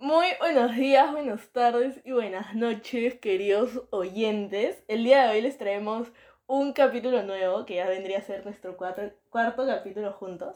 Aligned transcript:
Muy 0.00 0.28
buenos 0.38 0.76
días, 0.76 1.10
buenas 1.10 1.48
tardes 1.48 2.00
y 2.04 2.12
buenas 2.12 2.54
noches, 2.54 3.16
queridos 3.16 3.82
oyentes. 3.90 4.84
El 4.86 5.02
día 5.02 5.24
de 5.24 5.30
hoy 5.30 5.40
les 5.40 5.58
traemos 5.58 6.06
un 6.46 6.72
capítulo 6.72 7.24
nuevo, 7.24 7.66
que 7.66 7.74
ya 7.74 7.88
vendría 7.88 8.18
a 8.18 8.22
ser 8.22 8.44
nuestro 8.44 8.76
cuarto, 8.76 9.02
cuarto 9.28 9.66
capítulo 9.66 10.12
juntos. 10.12 10.54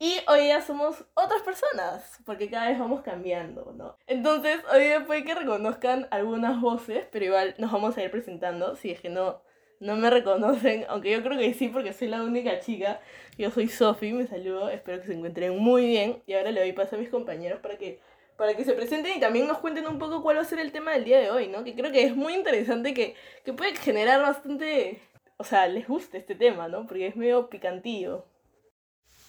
Y 0.00 0.16
hoy 0.26 0.48
ya 0.48 0.62
somos 0.62 1.04
otras 1.14 1.42
personas, 1.42 2.20
porque 2.26 2.50
cada 2.50 2.70
vez 2.70 2.78
vamos 2.80 3.02
cambiando, 3.02 3.72
¿no? 3.76 3.96
Entonces, 4.08 4.58
hoy 4.74 5.04
puede 5.06 5.22
que 5.22 5.36
reconozcan 5.36 6.08
algunas 6.10 6.60
voces, 6.60 7.06
pero 7.12 7.24
igual 7.24 7.54
nos 7.58 7.70
vamos 7.70 7.96
a 7.96 8.02
ir 8.02 8.10
presentando, 8.10 8.74
si 8.74 8.90
es 8.90 9.00
que 9.00 9.10
no, 9.10 9.42
no 9.78 9.94
me 9.94 10.10
reconocen, 10.10 10.86
aunque 10.88 11.12
yo 11.12 11.22
creo 11.22 11.38
que 11.38 11.54
sí, 11.54 11.68
porque 11.68 11.92
soy 11.92 12.08
la 12.08 12.24
única 12.24 12.58
chica. 12.58 13.00
Yo 13.38 13.52
soy 13.52 13.68
Sofi, 13.68 14.12
me 14.12 14.26
saludo, 14.26 14.70
espero 14.70 15.00
que 15.00 15.06
se 15.06 15.14
encuentren 15.14 15.56
muy 15.56 15.86
bien. 15.86 16.20
Y 16.26 16.32
ahora 16.34 16.50
le 16.50 16.60
doy 16.60 16.72
paso 16.72 16.96
a 16.96 16.98
mis 16.98 17.10
compañeros 17.10 17.60
para 17.60 17.78
que 17.78 18.00
para 18.42 18.56
que 18.56 18.64
se 18.64 18.72
presenten 18.72 19.16
y 19.16 19.20
también 19.20 19.46
nos 19.46 19.58
cuenten 19.58 19.86
un 19.86 20.00
poco 20.00 20.20
cuál 20.20 20.36
va 20.36 20.40
a 20.40 20.44
ser 20.44 20.58
el 20.58 20.72
tema 20.72 20.90
del 20.90 21.04
día 21.04 21.20
de 21.20 21.30
hoy, 21.30 21.46
¿no? 21.46 21.62
Que 21.62 21.76
creo 21.76 21.92
que 21.92 22.02
es 22.02 22.16
muy 22.16 22.34
interesante, 22.34 22.92
que, 22.92 23.14
que 23.44 23.52
puede 23.52 23.76
generar 23.76 24.20
bastante, 24.20 25.00
o 25.36 25.44
sea, 25.44 25.68
les 25.68 25.86
guste 25.86 26.18
este 26.18 26.34
tema, 26.34 26.66
¿no? 26.66 26.84
Porque 26.88 27.06
es 27.06 27.14
medio 27.14 27.48
picantillo. 27.48 28.26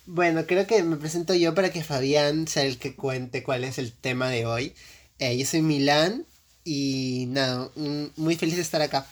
Bueno, 0.08 0.48
creo 0.48 0.66
que 0.66 0.82
me 0.82 0.96
presento 0.96 1.36
yo 1.36 1.54
para 1.54 1.72
que 1.72 1.84
Fabián 1.84 2.48
sea 2.48 2.64
el 2.64 2.80
que 2.80 2.96
cuente 2.96 3.44
cuál 3.44 3.64
es 3.66 3.78
el 3.78 3.94
tema 3.94 4.32
de 4.32 4.48
hoy. 4.48 4.74
Eh, 5.20 5.38
yo 5.38 5.46
soy 5.46 5.62
Milán 5.62 6.26
y 6.64 7.28
nada, 7.28 7.70
muy 8.16 8.36
feliz 8.36 8.56
de 8.56 8.64
estar 8.64 8.82
acá. 8.82 9.06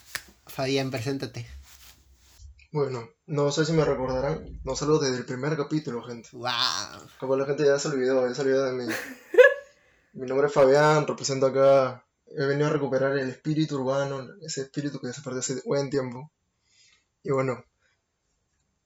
Fabián, 0.47 0.89
preséntate. 0.89 1.45
Bueno, 2.73 3.07
no 3.27 3.51
sé 3.51 3.65
si 3.65 3.73
me 3.73 3.83
recordarán, 3.83 4.61
no 4.63 4.77
salgo 4.77 4.97
desde 4.97 5.17
el 5.17 5.25
primer 5.25 5.57
capítulo, 5.57 6.01
gente. 6.03 6.29
¡Wow! 6.31 6.49
Como 7.20 7.35
la 7.35 7.45
gente 7.45 7.65
ya 7.65 7.77
se 7.77 7.89
olvidó, 7.89 8.25
ya 8.25 8.33
se 8.33 8.41
olvidó 8.41 8.65
de 8.65 8.71
mí. 8.71 8.93
Mi 10.13 10.27
nombre 10.27 10.47
es 10.47 10.53
Fabián, 10.53 11.07
represento 11.07 11.47
acá. 11.47 12.05
He 12.27 12.45
venido 12.45 12.67
a 12.67 12.71
recuperar 12.71 13.17
el 13.17 13.29
espíritu 13.29 13.76
urbano, 13.79 14.27
ese 14.41 14.62
espíritu 14.62 14.99
que 14.99 15.13
se 15.13 15.21
perdió 15.21 15.40
hace 15.40 15.62
buen 15.65 15.90
tiempo. 15.90 16.31
Y 17.23 17.31
bueno, 17.31 17.63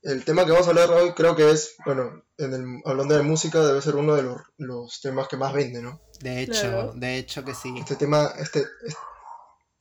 el 0.01 0.23
tema 0.23 0.45
que 0.45 0.51
vamos 0.51 0.67
a 0.67 0.69
hablar 0.69 0.91
hoy 0.91 1.13
creo 1.13 1.35
que 1.35 1.49
es, 1.49 1.75
bueno, 1.85 2.23
en 2.37 2.53
el, 2.53 2.81
hablando 2.85 3.15
de 3.15 3.23
música, 3.23 3.63
debe 3.65 3.81
ser 3.81 3.95
uno 3.95 4.15
de 4.15 4.23
los, 4.23 4.41
los 4.57 5.01
temas 5.01 5.27
que 5.27 5.37
más 5.37 5.53
vende, 5.53 5.81
¿no? 5.81 5.99
De 6.21 6.41
hecho, 6.41 6.93
de 6.93 7.17
hecho 7.17 7.43
que 7.43 7.55
sí. 7.55 7.73
Este 7.79 7.95
tema, 7.95 8.31
este, 8.37 8.59
este, 8.59 8.99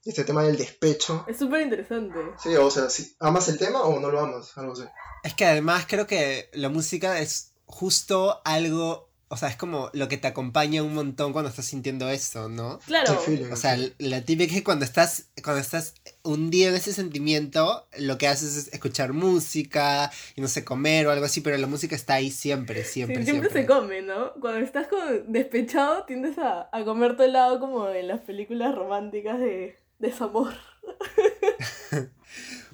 este 0.04 0.24
tema 0.24 0.42
del 0.44 0.56
despecho. 0.56 1.24
Es 1.28 1.38
súper 1.38 1.60
interesante. 1.60 2.18
Sí, 2.42 2.54
o 2.56 2.70
sea, 2.70 2.88
si 2.88 3.14
¿amas 3.20 3.48
el 3.48 3.58
tema 3.58 3.82
o 3.82 4.00
no 4.00 4.10
lo 4.10 4.20
amas? 4.20 4.56
Algo 4.56 4.72
así. 4.72 4.84
Es 5.22 5.34
que 5.34 5.44
además 5.44 5.86
creo 5.86 6.06
que 6.06 6.50
la 6.54 6.70
música 6.70 7.20
es 7.20 7.52
justo 7.66 8.40
algo 8.44 9.10
o 9.28 9.36
sea, 9.36 9.48
es 9.48 9.56
como 9.56 9.90
lo 9.92 10.08
que 10.08 10.16
te 10.16 10.28
acompaña 10.28 10.82
un 10.82 10.94
montón 10.94 11.32
cuando 11.32 11.48
estás 11.48 11.64
sintiendo 11.64 12.08
eso, 12.08 12.48
¿no? 12.48 12.78
Claro. 12.86 13.18
O 13.50 13.56
sea, 13.56 13.76
la 13.98 14.20
típica 14.22 14.52
es 14.52 14.58
que 14.58 14.64
cuando 14.64 14.84
estás, 14.84 15.28
cuando 15.42 15.60
estás 15.60 15.94
hundido 16.22 16.70
en 16.70 16.76
ese 16.76 16.92
sentimiento, 16.92 17.86
lo 17.98 18.18
que 18.18 18.28
haces 18.28 18.56
es 18.56 18.72
escuchar 18.72 19.12
música 19.12 20.10
y 20.36 20.40
no 20.40 20.48
sé, 20.48 20.64
comer 20.64 21.06
o 21.06 21.10
algo 21.10 21.24
así, 21.24 21.40
pero 21.40 21.56
la 21.56 21.66
música 21.66 21.96
está 21.96 22.14
ahí 22.14 22.30
siempre, 22.30 22.84
siempre. 22.84 23.18
Sí, 23.18 23.30
siempre, 23.30 23.50
se 23.50 23.66
come, 23.66 24.02
¿no? 24.02 24.32
Cuando 24.40 24.60
estás 24.60 24.88
despechado, 25.26 26.04
tiendes 26.04 26.38
a, 26.38 26.68
a 26.72 26.84
comer 26.84 27.14
todo 27.16 27.26
el 27.26 27.32
lado 27.32 27.60
como 27.60 27.88
en 27.88 28.08
las 28.08 28.20
películas 28.20 28.74
románticas 28.74 29.40
de 29.40 29.78
desamor. 29.98 30.54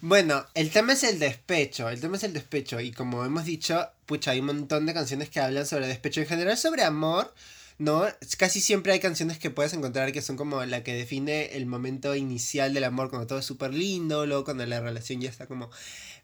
Bueno, 0.03 0.47
el 0.55 0.71
tema 0.71 0.95
es 0.95 1.05
el 1.05 1.19
despecho, 1.19 1.91
el 1.91 2.01
tema 2.01 2.17
es 2.17 2.25
el 2.25 2.33
despecho 2.33 2.81
y 2.81 2.91
como 2.91 3.23
hemos 3.23 3.45
dicho, 3.45 3.87
pucha, 4.07 4.31
hay 4.31 4.41
un 4.41 4.47
montón 4.47 4.87
de 4.87 4.95
canciones 4.95 5.29
que 5.29 5.41
hablan 5.41 5.67
sobre 5.67 5.87
despecho 5.89 6.23
en 6.23 6.27
general, 6.27 6.57
sobre 6.57 6.85
amor, 6.85 7.35
¿no? 7.77 8.07
Casi 8.39 8.63
siempre 8.63 8.95
hay 8.95 9.01
canciones 9.01 9.39
que 9.39 9.51
puedes 9.51 9.75
encontrar 9.75 10.11
que 10.13 10.23
son 10.23 10.37
como 10.39 10.65
la 10.65 10.83
que 10.83 10.95
define 10.95 11.55
el 11.55 11.67
momento 11.67 12.15
inicial 12.15 12.73
del 12.73 12.85
amor, 12.85 13.11
cuando 13.11 13.27
todo 13.27 13.41
es 13.41 13.45
súper 13.45 13.75
lindo, 13.75 14.25
luego 14.25 14.45
cuando 14.45 14.65
la 14.65 14.81
relación 14.81 15.21
ya 15.21 15.29
está 15.29 15.47
como 15.47 15.71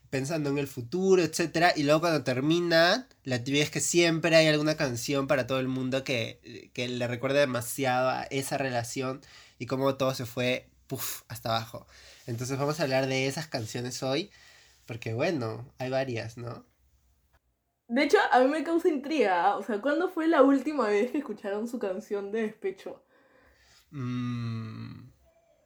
pensando 0.09 0.49
en 0.49 0.57
el 0.57 0.67
futuro, 0.67 1.21
etc. 1.21 1.73
Y 1.75 1.83
luego 1.83 1.99
cuando 2.01 2.23
termina, 2.23 3.07
la 3.25 3.43
típica 3.43 3.63
es 3.63 3.69
que 3.69 3.81
siempre 3.81 4.35
hay 4.35 4.47
alguna 4.47 4.75
canción 4.75 5.27
para 5.27 5.45
todo 5.45 5.59
el 5.59 5.67
mundo 5.67 6.03
que, 6.03 6.71
que 6.73 6.87
le 6.87 7.07
recuerda 7.07 7.41
demasiado 7.41 8.09
a 8.09 8.23
esa 8.23 8.57
relación 8.57 9.21
y 9.59 9.67
cómo 9.67 9.95
todo 9.97 10.15
se 10.15 10.25
fue, 10.25 10.67
puff, 10.87 11.21
hasta 11.27 11.49
abajo. 11.49 11.85
Entonces 12.27 12.59
vamos 12.59 12.79
a 12.79 12.83
hablar 12.83 13.07
de 13.07 13.25
esas 13.25 13.47
canciones 13.47 14.03
hoy, 14.03 14.29
porque 14.85 15.13
bueno, 15.13 15.65
hay 15.79 15.89
varias, 15.89 16.37
¿no? 16.37 16.65
De 17.87 18.03
hecho, 18.03 18.17
a 18.31 18.39
mí 18.41 18.49
me 18.49 18.65
causa 18.65 18.89
intriga, 18.89 19.55
o 19.55 19.63
sea, 19.63 19.81
¿cuándo 19.81 20.09
fue 20.09 20.27
la 20.27 20.41
última 20.41 20.87
vez 20.87 21.11
que 21.11 21.19
escucharon 21.19 21.69
su 21.69 21.79
canción 21.79 22.33
de 22.33 22.41
despecho? 22.41 23.01
Mm. 23.91 25.09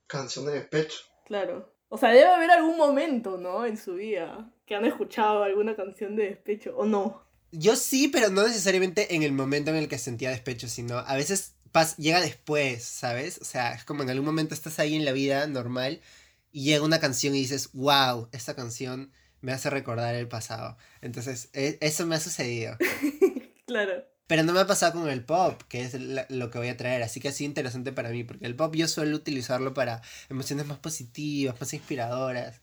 Canción 0.05 0.45
de 0.45 0.53
despecho. 0.53 0.99
Claro. 1.25 1.73
O 1.89 1.97
sea, 1.97 2.09
debe 2.09 2.27
haber 2.27 2.51
algún 2.51 2.77
momento, 2.77 3.37
¿no? 3.37 3.65
En 3.65 3.75
su 3.75 3.95
vida 3.95 4.51
que 4.67 4.75
han 4.75 4.85
escuchado 4.85 5.43
alguna 5.43 5.75
canción 5.75 6.15
de 6.15 6.25
despecho, 6.25 6.75
¿o 6.77 6.85
no? 6.85 7.25
Yo 7.51 7.75
sí, 7.75 8.07
pero 8.07 8.29
no 8.29 8.47
necesariamente 8.47 9.15
en 9.15 9.23
el 9.23 9.31
momento 9.31 9.71
en 9.71 9.77
el 9.77 9.89
que 9.89 9.97
sentía 9.97 10.29
despecho, 10.29 10.67
sino 10.67 10.99
a 10.99 11.15
veces 11.15 11.55
llega 11.97 12.21
después, 12.21 12.83
¿sabes? 12.83 13.39
O 13.41 13.45
sea, 13.45 13.73
es 13.73 13.83
como 13.83 14.03
en 14.03 14.11
algún 14.11 14.25
momento 14.25 14.53
estás 14.53 14.77
ahí 14.79 14.95
en 14.95 15.05
la 15.05 15.11
vida 15.11 15.47
normal 15.47 16.01
y 16.51 16.65
llega 16.65 16.83
una 16.83 16.99
canción 16.99 17.35
y 17.35 17.39
dices, 17.39 17.69
wow, 17.73 18.29
esta 18.31 18.55
canción 18.55 19.11
me 19.41 19.51
hace 19.51 19.69
recordar 19.69 20.15
el 20.15 20.27
pasado. 20.27 20.77
Entonces, 21.01 21.49
e, 21.53 21.77
eso 21.81 22.05
me 22.05 22.15
ha 22.15 22.19
sucedido. 22.19 22.77
claro. 23.65 24.05
Pero 24.27 24.43
no 24.43 24.53
me 24.53 24.61
ha 24.61 24.67
pasado 24.67 24.93
con 24.93 25.09
el 25.09 25.25
pop, 25.25 25.61
que 25.67 25.81
es 25.81 25.93
lo 25.93 26.49
que 26.51 26.57
voy 26.57 26.69
a 26.69 26.77
traer. 26.77 27.03
Así 27.03 27.19
que 27.19 27.27
ha 27.27 27.31
sido 27.33 27.49
interesante 27.49 27.91
para 27.91 28.09
mí, 28.11 28.23
porque 28.23 28.45
el 28.45 28.55
pop 28.55 28.73
yo 28.75 28.87
suelo 28.87 29.17
utilizarlo 29.17 29.73
para 29.73 30.01
emociones 30.29 30.65
más 30.67 30.77
positivas, 30.77 31.59
más 31.59 31.73
inspiradoras, 31.73 32.61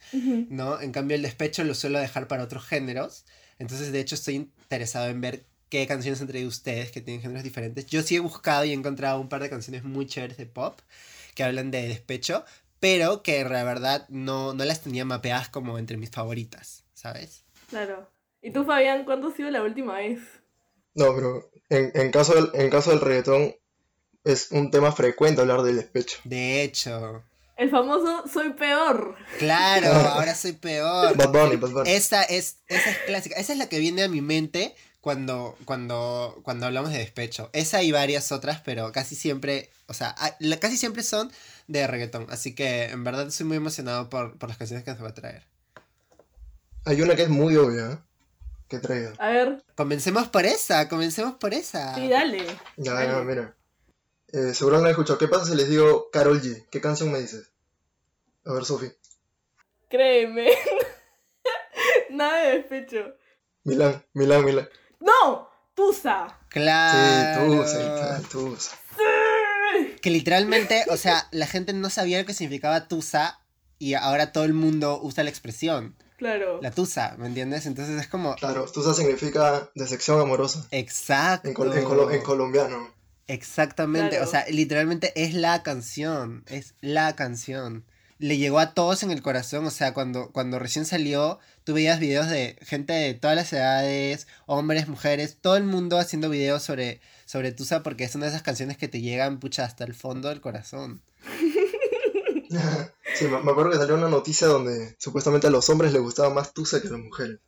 ¿no? 0.49 0.81
En 0.81 0.93
cambio, 0.93 1.15
el 1.17 1.23
despecho 1.23 1.65
lo 1.65 1.75
suelo 1.75 1.99
dejar 1.99 2.27
para 2.27 2.43
otros 2.43 2.65
géneros. 2.65 3.27
Entonces, 3.59 3.93
de 3.93 4.01
hecho, 4.01 4.15
estoy 4.15 4.37
interesado 4.37 5.09
en 5.09 5.21
ver 5.21 5.45
qué 5.69 5.87
canciones 5.87 6.23
han 6.23 6.29
traído 6.29 6.49
ustedes 6.49 6.91
que 6.91 7.03
tienen 7.03 7.21
géneros 7.21 7.45
diferentes. 7.45 7.85
Yo 7.85 8.03
sí 8.03 8.17
he 8.17 8.21
buscado 8.21 8.65
y 8.65 8.71
he 8.71 8.75
encontrado 8.75 9.21
un 9.21 9.29
par 9.29 9.43
de 9.43 9.51
canciones 9.51 9.85
muy 9.85 10.07
chéveres 10.07 10.39
de 10.39 10.47
pop 10.47 10.81
que 11.35 11.45
hablan 11.45 11.71
de 11.71 11.87
despecho, 11.87 12.45
pero 12.81 13.23
que 13.23 13.45
la 13.45 13.65
verdad 13.65 14.07
no, 14.09 14.55
no 14.55 14.65
las 14.65 14.83
tenía 14.83 15.05
mapeadas 15.05 15.49
como 15.49 15.79
entre 15.79 15.97
mis 15.97 16.11
favoritas, 16.11 16.85
¿sabes? 16.95 17.45
Claro. 17.69 18.11
¿Y 18.41 18.51
tú, 18.51 18.65
Fabián, 18.65 19.05
cuándo 19.05 19.29
ha 19.29 19.33
sido 19.33 19.51
la 19.51 19.63
última 19.63 19.97
vez? 19.97 20.21
No, 20.95 21.15
pero 21.15 21.51
en, 21.69 21.91
en, 21.95 22.11
caso 22.11 22.35
del, 22.35 22.51
en 22.55 22.71
caso 22.71 22.91
del 22.91 23.01
reggaetón 23.01 23.55
es 24.25 24.51
un 24.51 24.71
tema 24.71 24.93
frecuente 24.93 25.41
hablar 25.41 25.63
del 25.63 25.77
despecho. 25.77 26.19
De 26.25 26.63
hecho. 26.63 27.25
El 27.57 27.71
famoso 27.71 28.25
soy 28.33 28.53
peor. 28.53 29.17
Claro, 29.39 29.89
ahora 30.13 30.35
soy 30.35 30.53
peor. 30.53 31.17
Bad 31.17 31.33
Bunny, 31.33 31.57
Bad 31.57 31.71
Bunny. 31.71 31.91
Esa 31.91 32.23
es, 32.23 32.59
esa 32.69 32.91
es 32.91 32.99
clásica. 33.07 33.37
Esa 33.37 33.53
es 33.53 33.59
la 33.59 33.69
que 33.69 33.81
viene 33.81 34.05
a 34.05 34.09
mi 34.09 34.21
mente 34.21 34.75
cuando, 35.01 35.57
cuando, 35.65 36.41
cuando 36.45 36.67
hablamos 36.67 36.93
de 36.93 36.99
despecho. 36.99 37.51
Esa 37.53 37.83
y 37.83 37.91
varias 37.91 38.31
otras, 38.31 38.61
pero 38.61 38.93
casi 38.93 39.17
siempre, 39.17 39.71
o 39.87 39.95
sea, 39.95 40.15
casi 40.61 40.77
siempre 40.77 41.03
son 41.03 41.33
de 41.69 41.87
reggaetón. 41.87 42.27
Así 42.31 42.55
que 42.55 42.87
en 42.87 43.05
verdad 43.05 43.29
estoy 43.29 43.47
muy 43.47 43.59
emocionado 43.59 44.11
por, 44.11 44.37
las 44.49 44.57
canciones 44.57 44.85
que 44.85 44.91
nos 44.91 45.03
va 45.03 45.09
a 45.09 45.15
traer. 45.15 45.45
Hay 46.85 47.01
una 47.03 47.15
que 47.15 47.23
es 47.23 47.29
muy 47.29 47.57
obvia, 47.57 47.93
¿eh? 47.93 47.99
Que 48.69 48.79
traiga. 48.79 49.13
A 49.19 49.29
ver. 49.29 49.65
Comencemos 49.77 50.29
por 50.29 50.45
esa, 50.45 50.89
comencemos 50.89 51.35
por 51.35 51.55
esa. 51.55 51.95
Sí, 51.95 52.09
dale. 52.09 52.45
Ya, 52.77 53.05
ya, 53.05 53.21
mira. 53.21 53.55
Eh, 54.33 54.53
seguro 54.53 54.81
no 54.81 54.89
he 54.89 54.91
escuchado. 54.91 55.19
¿Qué 55.19 55.29
pasa 55.29 55.47
si 55.47 55.55
les 55.55 55.69
digo 55.69 56.11
Carol 56.11 56.43
G? 56.43 56.67
¿Qué 56.71 56.81
canción 56.81 57.13
me 57.13 57.21
dices? 57.21 57.51
A 58.45 58.53
ver, 58.53 58.65
Sofi. 58.65 58.91
Créeme. 59.89 60.51
Nada 62.11 62.43
de 62.43 62.59
despecho. 62.59 63.15
Milán, 63.65 64.05
Milán, 64.13 64.45
Milán. 64.45 64.69
¡No! 65.01 65.51
Tusa. 65.75 66.39
Claro. 66.49 67.65
Sí, 67.67 67.77
Tusa, 67.77 68.29
Tusa. 68.29 68.77
Que 70.01 70.11
literalmente, 70.11 70.85
o 70.91 70.97
sea, 70.97 71.27
la 71.31 71.47
gente 71.47 71.73
no 71.73 71.91
sabía 71.91 72.19
lo 72.21 72.27
que 72.27 72.35
significaba 72.35 72.89
Tusa 72.89 73.41
y 73.79 73.95
ahora 73.95 74.33
todo 74.33 74.45
el 74.45 74.55
mundo 74.55 75.01
usa 75.03 75.25
la 75.25 75.31
expresión. 75.31 75.97
Claro. 76.19 76.61
La 76.61 76.73
Tusa, 76.73 77.15
¿me 77.17 77.27
entiendes? 77.27 77.67
Entonces 77.67 78.01
es 78.01 78.09
como... 78.09 78.35
Claro, 78.35 78.67
Tusa 78.67 78.93
significa 78.93 79.71
decepción 79.75 80.21
amorosa. 80.21 80.67
Exacto. 80.73 81.49
En, 81.49 82.23
colombiano. 82.23 82.93
Exactamente, 83.29 84.21
o 84.21 84.27
sea, 84.27 84.47
literalmente 84.49 85.13
es 85.15 85.35
la 85.35 85.63
canción, 85.63 86.45
es 86.49 86.75
la 86.81 87.15
canción. 87.15 87.85
Le 88.19 88.37
llegó 88.37 88.59
a 88.59 88.75
todos 88.75 89.03
en 89.03 89.11
el 89.11 89.23
corazón, 89.23 89.65
o 89.67 89.71
sea, 89.71 89.95
cuando, 89.95 90.31
cuando 90.33 90.59
recién 90.59 90.85
salió, 90.85 91.39
tú 91.65 91.75
veías 91.75 92.01
videos 92.01 92.29
de 92.29 92.57
gente 92.63 92.93
de 92.93 93.15
todas 93.15 93.37
las 93.37 93.53
edades, 93.53 94.27
hombres, 94.47 94.89
mujeres, 94.89 95.39
todo 95.41 95.57
el 95.57 95.65
mundo 95.65 95.99
haciendo 95.99 96.29
videos 96.29 96.63
sobre, 96.63 97.01
sobre 97.27 97.53
Tusa 97.53 97.83
porque 97.83 98.05
es 98.05 98.15
una 98.17 98.27
de 98.27 98.33
esas 98.33 98.43
canciones 98.43 98.77
que 98.77 98.89
te 98.89 99.01
llegan, 99.01 99.39
pucha, 99.39 99.65
hasta 99.65 99.85
el 99.85 99.95
fondo 99.95 100.31
del 100.31 100.41
corazón. 100.41 101.03
sí, 103.15 103.27
me, 103.27 103.37
acuerdo 103.37 103.71
que 103.71 103.77
salió 103.77 103.95
una 103.95 104.09
noticia 104.09 104.47
donde 104.47 104.97
supuestamente 104.99 105.47
a 105.47 105.51
los 105.51 105.69
hombres 105.71 105.93
les 105.93 106.03
gustaba 106.03 106.33
más 106.33 106.53
Tusa 106.53 106.81
que 106.81 106.89
a 106.89 106.93
las 106.93 107.01
mujeres. 107.01 107.39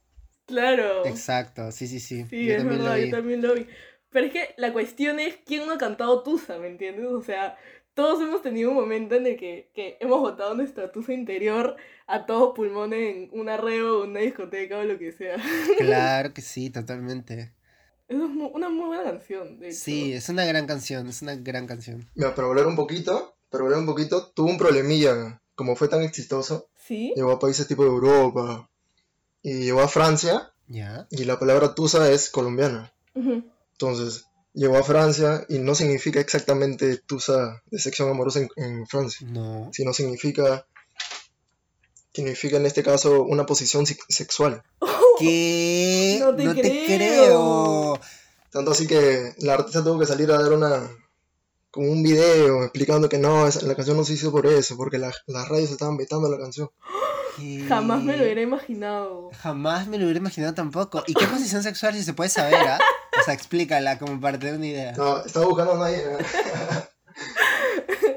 Claro. 0.46 1.06
Exacto, 1.06 1.70
sí, 1.72 1.87
sí, 1.87 2.00
sí. 2.00 2.26
Sí, 2.28 2.50
es 2.50 2.64
verdad, 2.64 2.96
yo 2.96 3.11
también 3.11 3.40
lo 3.40 3.55
vi. 3.55 3.67
Pero 4.11 4.26
es 4.26 4.32
que 4.32 4.55
la 4.56 4.72
cuestión 4.72 5.20
es 5.20 5.37
quién 5.46 5.67
no 5.67 5.72
ha 5.72 5.78
cantado 5.78 6.22
Tusa, 6.22 6.58
¿me 6.58 6.67
entiendes? 6.67 7.06
O 7.06 7.22
sea, 7.22 7.56
todos 7.94 8.22
hemos 8.22 8.42
tenido 8.42 8.70
un 8.70 8.76
momento 8.76 9.14
en 9.14 9.26
el 9.26 9.37
que, 9.37 9.70
que 9.75 9.96
hemos 10.00 10.20
botado 10.20 10.54
nuestra 10.54 10.92
Tusa 10.92 11.12
interior 11.12 11.76
a 12.06 12.26
todos 12.26 12.54
pulmones 12.54 13.16
en 13.16 13.31
un 13.32 13.48
arreo, 13.48 14.04
una 14.04 14.20
discoteca 14.20 14.78
o 14.78 14.84
lo 14.84 14.98
que 14.98 15.12
sea. 15.12 15.37
Claro 15.78 16.32
que 16.34 16.42
sí, 16.42 16.70
totalmente. 16.70 17.52
Es 18.08 18.16
una 18.19 18.69
muy 18.69 18.87
buena 18.87 19.04
canción, 19.04 19.60
de 19.60 19.69
hecho. 19.69 19.78
Sí, 19.78 20.12
es 20.12 20.28
una 20.28 20.44
gran 20.44 20.66
canción, 20.66 21.06
es 21.08 21.22
una 21.22 21.37
gran 21.37 21.69
canción. 21.69 22.08
Mira, 22.16 22.34
para 22.34 22.48
hablar 22.48 22.66
un 22.66 22.75
poquito, 22.75 23.37
para 23.50 23.62
hablar 23.64 23.78
un 23.78 23.87
poquito, 23.87 24.26
tuvo 24.34 24.50
un 24.50 24.58
problemilla. 24.58 25.40
Como 25.54 25.76
fue 25.76 25.88
tan 25.88 26.02
exitoso, 26.02 26.69
¿Sí? 26.75 27.12
llegó 27.14 27.31
a 27.32 27.38
países 27.38 27.69
tipo 27.69 27.84
de 27.84 27.90
Europa 27.90 28.69
y 29.43 29.60
llegó 29.60 29.81
a 29.82 29.88
Francia 29.88 30.52
¿Ya? 30.66 31.06
y 31.10 31.25
la 31.25 31.38
palabra 31.38 31.75
tusa 31.75 32.10
es 32.10 32.31
colombiana. 32.31 32.93
Entonces, 33.14 34.26
llegó 34.52 34.76
a 34.79 34.82
Francia 34.82 35.44
y 35.49 35.58
no 35.58 35.75
significa 35.75 36.20
exactamente 36.20 36.97
tusa 36.99 37.62
de 37.70 37.79
sección 37.79 38.08
amorosa 38.11 38.41
en, 38.41 38.49
en 38.56 38.87
Francia, 38.87 39.26
No. 39.31 39.70
sino 39.73 39.93
significa, 39.93 40.67
significa 42.12 42.56
en 42.56 42.67
este 42.67 42.82
caso 42.82 43.23
una 43.23 43.47
posición 43.47 43.87
si- 43.87 43.99
sexual. 44.08 44.62
¿Qué? 45.19 46.19
No 46.23 46.35
te 46.55 46.62
te 46.62 46.85
creo. 46.87 46.97
creo. 46.97 48.00
Tanto 48.50 48.73
así 48.73 48.87
que 48.87 49.32
la 49.38 49.55
artista 49.55 49.82
tuvo 49.85 49.99
que 50.00 50.06
salir 50.06 50.31
a 50.32 50.41
dar 50.43 50.53
una 50.53 50.91
como 51.70 51.88
un 51.93 52.03
video 52.03 52.64
explicando 52.64 53.08
que 53.08 53.19
no, 53.19 53.46
la 53.46 53.75
canción 53.76 53.96
no 53.96 54.05
se 54.05 54.14
hizo 54.14 54.32
por 54.32 54.44
eso, 54.46 54.76
porque 54.76 54.99
la- 54.99 55.12
las 55.26 55.49
radios 55.49 55.70
estaban 55.70 55.96
vetando 55.96 56.29
la 56.29 56.37
canción. 56.38 56.69
¿Qué? 57.37 57.64
Jamás 57.69 58.03
me 58.03 58.17
lo 58.17 58.25
hubiera 58.25 58.41
imaginado. 58.43 59.31
Jamás 59.41 59.87
me 59.87 59.96
lo 59.99 60.05
hubiera 60.05 60.19
imaginado 60.19 60.53
tampoco. 60.55 61.05
¿Y 61.06 61.14
qué 61.14 61.26
posición 61.26 61.62
sexual 61.62 61.94
si 61.94 62.03
se 62.03 62.12
puede 62.12 62.31
saber, 62.31 62.55
ah? 62.56 62.79
O 63.18 63.24
sea, 63.24 63.34
explícala 63.34 63.98
como 63.98 64.20
para 64.20 64.38
tener 64.38 64.56
una 64.56 64.66
idea. 64.66 64.92
No, 64.92 65.24
estaba 65.24 65.46
buscando 65.46 65.72
a 65.72 65.78
nadie. 65.78 66.02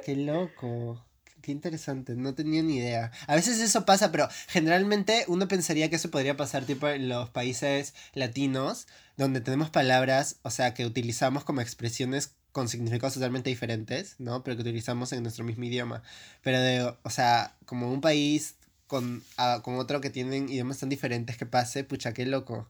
Qué 0.05 0.15
loco. 0.15 1.03
Qué 1.41 1.51
interesante, 1.51 2.15
no 2.15 2.35
tenía 2.35 2.63
ni 2.63 2.77
idea. 2.77 3.11
A 3.27 3.35
veces 3.35 3.59
eso 3.59 3.83
pasa, 3.83 4.13
pero 4.13 4.29
generalmente 4.47 5.25
uno 5.27 5.49
pensaría 5.49 5.89
que 5.89 5.97
eso 5.97 6.09
podría 6.09 6.37
pasar 6.37 6.63
tipo 6.63 6.87
en 6.87 7.09
los 7.09 7.29
países 7.31 7.93
latinos, 8.13 8.87
donde 9.17 9.41
tenemos 9.41 9.69
palabras, 9.69 10.37
o 10.43 10.49
sea, 10.49 10.73
que 10.73 10.85
utilizamos 10.85 11.43
como 11.43 11.59
expresiones 11.59 12.35
con 12.53 12.69
significados 12.69 13.15
totalmente 13.15 13.49
diferentes, 13.49 14.15
¿no? 14.19 14.41
Pero 14.41 14.55
que 14.55 14.61
utilizamos 14.61 15.11
en 15.11 15.23
nuestro 15.23 15.43
mismo 15.43 15.65
idioma. 15.65 16.01
Pero 16.43 16.61
de, 16.61 16.95
o 17.03 17.09
sea, 17.09 17.57
como 17.65 17.91
un 17.91 17.99
país 17.99 18.55
con, 18.87 19.21
ah, 19.35 19.59
con 19.63 19.75
otro 19.75 19.99
que 19.99 20.09
tienen 20.09 20.47
idiomas 20.47 20.79
tan 20.79 20.87
diferentes 20.87 21.35
que 21.35 21.45
pase, 21.45 21.83
pucha, 21.83 22.13
qué 22.13 22.25
loco. 22.25 22.69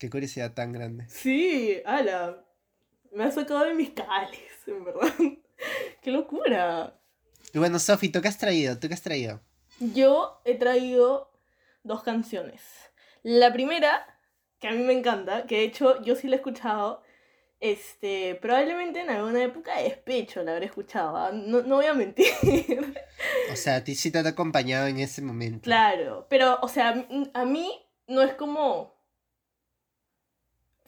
Qué 0.00 0.08
curiosidad 0.08 0.54
tan 0.54 0.72
grande. 0.72 1.04
Sí, 1.10 1.82
ala. 1.84 2.42
Me 3.12 3.24
ha 3.24 3.30
sacado 3.30 3.66
de 3.66 3.74
mis 3.74 3.90
cabales, 3.90 4.40
en 4.66 4.82
verdad. 4.82 5.12
¡Qué 6.00 6.10
locura! 6.10 6.98
Y 7.52 7.58
bueno, 7.58 7.78
Sofi, 7.78 8.08
¿tú 8.08 8.22
qué 8.22 8.28
has 8.28 8.38
traído? 8.38 8.78
¿Tú 8.78 8.88
qué 8.88 8.94
has 8.94 9.02
traído? 9.02 9.42
Yo 9.78 10.40
he 10.46 10.54
traído 10.54 11.30
dos 11.82 12.02
canciones. 12.02 12.62
La 13.22 13.52
primera, 13.52 14.18
que 14.58 14.68
a 14.68 14.72
mí 14.72 14.78
me 14.78 14.94
encanta, 14.94 15.44
que 15.46 15.58
de 15.58 15.64
hecho 15.64 16.02
yo 16.02 16.16
sí 16.16 16.28
la 16.28 16.36
he 16.36 16.38
escuchado, 16.38 17.02
este, 17.60 18.36
probablemente 18.36 19.00
en 19.00 19.10
alguna 19.10 19.42
época 19.42 19.76
de 19.76 19.82
despecho 19.82 20.42
la 20.42 20.52
habré 20.52 20.64
escuchado, 20.64 21.14
¿ah? 21.14 21.30
no, 21.30 21.60
no 21.60 21.76
voy 21.76 21.86
a 21.86 21.92
mentir. 21.92 22.32
O 23.52 23.56
sea, 23.56 23.76
a 23.76 23.84
ti 23.84 23.94
sí 23.94 24.10
te 24.10 24.18
ha 24.18 24.26
acompañado 24.26 24.86
en 24.86 24.98
ese 24.98 25.20
momento. 25.20 25.64
claro, 25.64 26.26
pero, 26.30 26.58
o 26.62 26.68
sea, 26.68 27.06
a 27.34 27.44
mí 27.44 27.70
no 28.06 28.22
es 28.22 28.32
como 28.32 28.98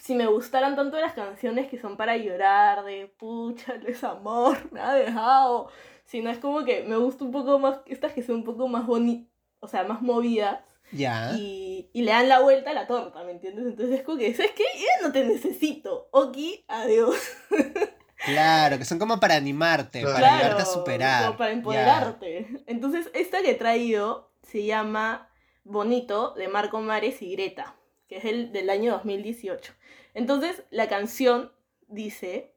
si 0.04 0.16
me 0.16 0.26
gustaran 0.26 0.74
tanto 0.74 0.98
las 0.98 1.12
canciones 1.12 1.68
que 1.70 1.78
son 1.78 1.96
para 1.96 2.16
llorar, 2.16 2.84
de 2.84 3.06
pucha, 3.06 3.74
el 3.74 3.84
desamor, 3.84 4.58
me 4.72 4.80
ha 4.80 4.94
dejado, 4.94 5.68
sino 6.04 6.28
es 6.28 6.38
como 6.38 6.64
que 6.64 6.82
me 6.82 6.96
gusta 6.96 7.24
un 7.24 7.30
poco 7.30 7.60
más, 7.60 7.78
estas 7.86 8.12
que 8.12 8.24
son 8.24 8.36
un 8.36 8.44
poco 8.44 8.66
más 8.66 8.84
bonitas, 8.84 9.30
o 9.60 9.68
sea, 9.68 9.84
más 9.84 10.02
movidas. 10.02 10.58
Ya. 10.90 11.30
y, 11.38 11.88
y 11.94 12.02
le 12.02 12.10
dan 12.10 12.28
la 12.28 12.40
vuelta 12.40 12.70
a 12.70 12.74
la 12.74 12.86
torta, 12.88 13.22
¿me 13.22 13.30
entiendes? 13.30 13.64
Entonces 13.64 14.00
es 14.00 14.04
como 14.04 14.18
que, 14.18 14.34
¿sabes 14.34 14.50
qué? 14.56 14.64
Ya 14.76 15.06
no 15.06 15.12
te 15.12 15.24
necesito. 15.24 16.08
Ok, 16.10 16.36
adiós. 16.68 17.16
Claro, 18.24 18.78
que 18.78 18.84
son 18.84 18.98
como 19.00 19.18
para 19.18 19.34
animarte, 19.34 20.00
Claro. 20.00 20.14
para 20.14 20.34
ayudarte 20.36 20.62
a 20.62 20.66
superar. 20.66 21.24
como 21.26 21.36
para 21.38 21.50
Ya. 21.50 21.56
empoderarte. 21.56 22.46
Entonces, 22.66 23.10
esta 23.14 23.42
que 23.42 23.50
he 23.50 23.54
traído 23.56 24.32
se 24.42 24.64
llama 24.64 25.28
Bonito 25.64 26.32
de 26.34 26.46
Marco 26.48 26.80
Mares 26.80 27.20
y 27.22 27.32
Greta, 27.32 27.74
que 28.12 28.18
es 28.18 28.24
el 28.26 28.52
del 28.52 28.68
año 28.68 28.92
2018. 28.92 29.72
Entonces, 30.12 30.64
la 30.70 30.86
canción 30.86 31.50
dice, 31.88 32.52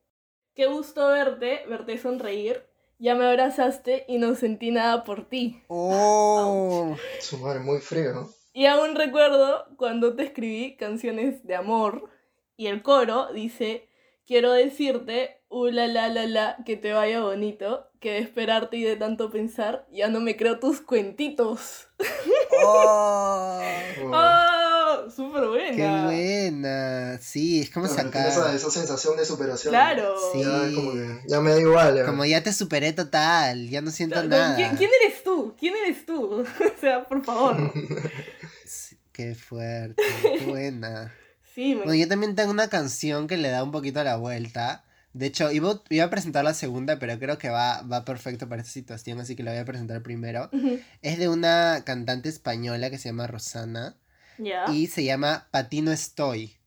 qué 0.53 0.65
gusto 0.65 1.07
verte, 1.07 1.61
verte 1.69 1.97
sonreír. 1.97 2.65
Ya 2.99 3.15
me 3.15 3.25
abrazaste 3.25 4.03
y 4.09 4.17
no 4.17 4.35
sentí 4.35 4.71
nada 4.71 5.05
por 5.05 5.29
ti. 5.29 5.63
Oh, 5.69 6.97
Su 7.21 7.37
madre, 7.37 7.61
muy 7.61 7.79
frío, 7.79 8.11
¿no? 8.13 8.29
Y 8.51 8.65
aún 8.65 8.95
recuerdo 8.95 9.65
cuando 9.77 10.13
te 10.17 10.23
escribí 10.23 10.75
canciones 10.75 11.47
de 11.47 11.55
amor 11.55 12.09
y 12.57 12.67
el 12.67 12.81
coro 12.81 13.31
dice, 13.31 13.87
quiero 14.25 14.51
decirte, 14.51 15.41
uh, 15.47 15.67
la 15.67 15.87
la 15.87 16.09
la 16.09 16.25
la, 16.25 16.57
que 16.65 16.75
te 16.75 16.91
vaya 16.91 17.21
bonito, 17.21 17.87
que 18.01 18.11
de 18.11 18.19
esperarte 18.19 18.75
y 18.75 18.83
de 18.83 18.97
tanto 18.97 19.31
pensar, 19.31 19.87
ya 19.89 20.09
no 20.09 20.19
me 20.19 20.35
creo 20.35 20.59
tus 20.59 20.81
cuentitos. 20.81 21.87
oh, 22.61 23.61
Oh, 24.11 24.64
¡Oh! 25.05 25.09
¡Súper 25.09 25.47
buena! 25.47 25.75
qué 25.75 26.03
buena. 26.05 27.17
Sí, 27.21 27.61
es 27.61 27.69
como 27.69 27.87
claro, 27.87 28.09
tiene 28.09 28.27
esa, 28.27 28.39
sacar. 28.41 28.55
esa 28.55 28.71
sensación 28.71 29.17
de 29.17 29.25
superación. 29.25 29.71
Claro. 29.71 30.15
Sí. 30.33 30.41
Ya, 30.41 30.75
como 30.75 30.93
que, 30.93 31.21
ya 31.27 31.41
me 31.41 31.51
da 31.51 31.59
igual. 31.59 31.95
ya. 31.95 32.05
Como 32.05 32.25
ya 32.25 32.43
te 32.43 32.53
superé 32.53 32.93
total, 32.93 33.69
ya 33.69 33.81
no 33.81 33.91
siento 33.91 34.23
nada. 34.23 34.55
¿Quién, 34.55 34.75
quién 34.75 34.91
eres 35.01 35.23
tú? 35.23 35.55
¿Quién 35.59 35.73
eres 35.85 36.05
tú? 36.05 36.41
o 36.77 36.79
sea, 36.79 37.05
por 37.05 37.23
favor. 37.23 37.73
Sí, 38.65 38.97
Qué 39.11 39.35
fuerte, 39.35 40.03
qué 40.21 40.45
buena. 40.45 41.13
Sí, 41.55 41.73
me... 41.73 41.85
Bueno, 41.85 41.95
yo 41.95 42.09
también 42.09 42.35
tengo 42.35 42.51
una 42.51 42.67
canción 42.67 43.27
que 43.27 43.37
le 43.37 43.47
da 43.47 43.63
un 43.63 43.71
poquito 43.71 44.03
la 44.03 44.17
vuelta. 44.17 44.83
De 45.13 45.27
hecho, 45.27 45.49
iba, 45.53 45.81
iba 45.89 46.03
a 46.03 46.09
presentar 46.09 46.43
la 46.43 46.53
segunda, 46.53 46.99
pero 46.99 47.17
creo 47.17 47.37
que 47.37 47.47
va, 47.47 47.81
va 47.83 48.03
perfecto 48.03 48.49
para 48.49 48.61
esta 48.61 48.73
situación, 48.73 49.21
así 49.21 49.37
que 49.37 49.43
la 49.43 49.51
voy 49.51 49.61
a 49.61 49.63
presentar 49.63 50.03
primero. 50.03 50.49
Es 51.01 51.17
de 51.17 51.29
una 51.29 51.83
cantante 51.85 52.27
española 52.27 52.89
que 52.89 52.97
se 52.97 53.07
llama 53.07 53.25
Rosana. 53.25 53.95
Y 54.71 54.87
se 54.87 55.03
llama 55.03 55.47
Patino 55.51 55.91
Estoy. 55.91 56.57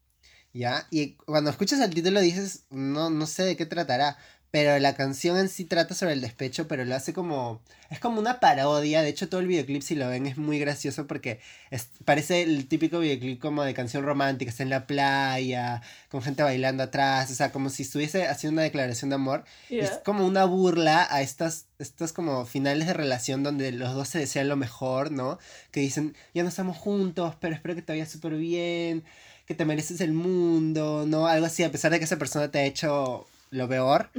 ¿Ya? 0.53 0.87
Y 0.91 1.15
cuando 1.15 1.51
escuchas 1.51 1.81
el 1.81 1.95
título 1.95 2.21
dices, 2.21 2.65
no, 2.71 3.11
no 3.11 3.27
sé 3.27 3.45
de 3.45 3.57
qué 3.57 3.67
tratará. 3.67 4.17
Pero 4.51 4.79
la 4.79 4.95
canción 4.95 5.37
en 5.37 5.51
sí 5.51 5.67
trata 5.67 5.95
sobre 5.95 6.15
el 6.15 6.23
despecho, 6.23 6.69
pero 6.69 6.87
lo 6.87 6.95
hace 6.95 7.13
como. 7.13 7.61
Es 7.91 8.01
como 8.01 8.19
una 8.19 8.41
parodia. 8.41 9.03
De 9.03 9.11
hecho, 9.11 9.29
todo 9.29 9.41
el 9.43 9.47
videoclip, 9.47 9.83
si 9.83 9.95
lo 9.95 10.09
ven, 10.09 10.27
es 10.27 10.39
muy 10.39 10.59
gracioso 10.59 11.07
porque 11.07 11.39
es- 11.71 11.89
parece 12.07 12.43
el 12.43 12.67
típico 12.67 12.99
videoclip 12.99 13.39
como 13.41 13.63
de 13.63 13.75
canción 13.75 14.05
romántica. 14.05 14.51
Está 14.51 14.63
en 14.63 14.71
la 14.71 14.87
playa, 14.87 15.83
con 16.11 16.23
gente 16.23 16.43
bailando 16.43 16.83
atrás. 16.83 17.31
O 17.31 17.35
sea, 17.35 17.53
como 17.53 17.69
si 17.69 17.83
estuviese 17.83 18.27
haciendo 18.27 18.55
una 18.55 18.63
declaración 18.63 19.11
de 19.11 19.17
amor. 19.17 19.45
Es 19.85 19.91
como 20.05 20.27
una 20.27 20.45
burla 20.45 21.07
a 21.11 21.21
estas, 21.21 21.67
estas 21.79 22.15
como 22.15 22.47
finales 22.47 22.87
de 22.87 22.95
relación 22.95 23.43
donde 23.43 23.71
los 23.73 23.95
dos 23.95 24.09
se 24.09 24.19
desean 24.19 24.49
lo 24.49 24.57
mejor, 24.57 25.11
¿no? 25.13 25.39
Que 25.73 25.81
dicen, 25.81 26.17
ya 26.33 26.43
no 26.43 26.49
estamos 26.49 26.77
juntos, 26.79 27.35
pero 27.39 27.55
espero 27.55 27.75
que 27.75 27.83
te 27.83 27.93
vaya 27.93 28.07
súper 28.07 28.35
bien, 28.37 29.05
que 29.47 29.55
te 29.55 29.67
mereces 29.67 30.01
el 30.01 30.13
mundo, 30.15 31.05
¿no? 31.07 31.27
Algo 31.27 31.45
así, 31.45 31.65
a 31.65 31.71
pesar 31.71 31.91
de 31.91 31.99
que 31.99 32.07
esa 32.07 32.17
persona 32.19 32.51
te 32.51 32.61
ha 32.61 32.65
hecho 32.65 33.27
lo 33.51 33.69
peor. 33.69 34.11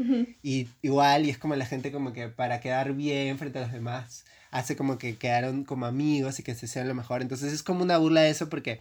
Y 0.43 0.67
igual, 0.81 1.25
y 1.25 1.29
es 1.29 1.37
como 1.37 1.55
la 1.55 1.65
gente 1.65 1.91
como 1.91 2.13
que 2.13 2.27
para 2.29 2.59
quedar 2.59 2.93
bien 2.93 3.37
frente 3.37 3.59
a 3.59 3.63
los 3.63 3.71
demás, 3.71 4.25
hace 4.51 4.75
como 4.75 4.97
que 4.97 5.17
quedaron 5.17 5.63
como 5.63 5.85
amigos 5.85 6.39
y 6.39 6.43
que 6.43 6.55
se 6.55 6.61
desean 6.61 6.87
lo 6.87 6.95
mejor. 6.95 7.21
Entonces 7.21 7.53
es 7.53 7.63
como 7.63 7.83
una 7.83 7.97
burla 7.97 8.21
de 8.21 8.29
eso 8.29 8.49
porque 8.49 8.79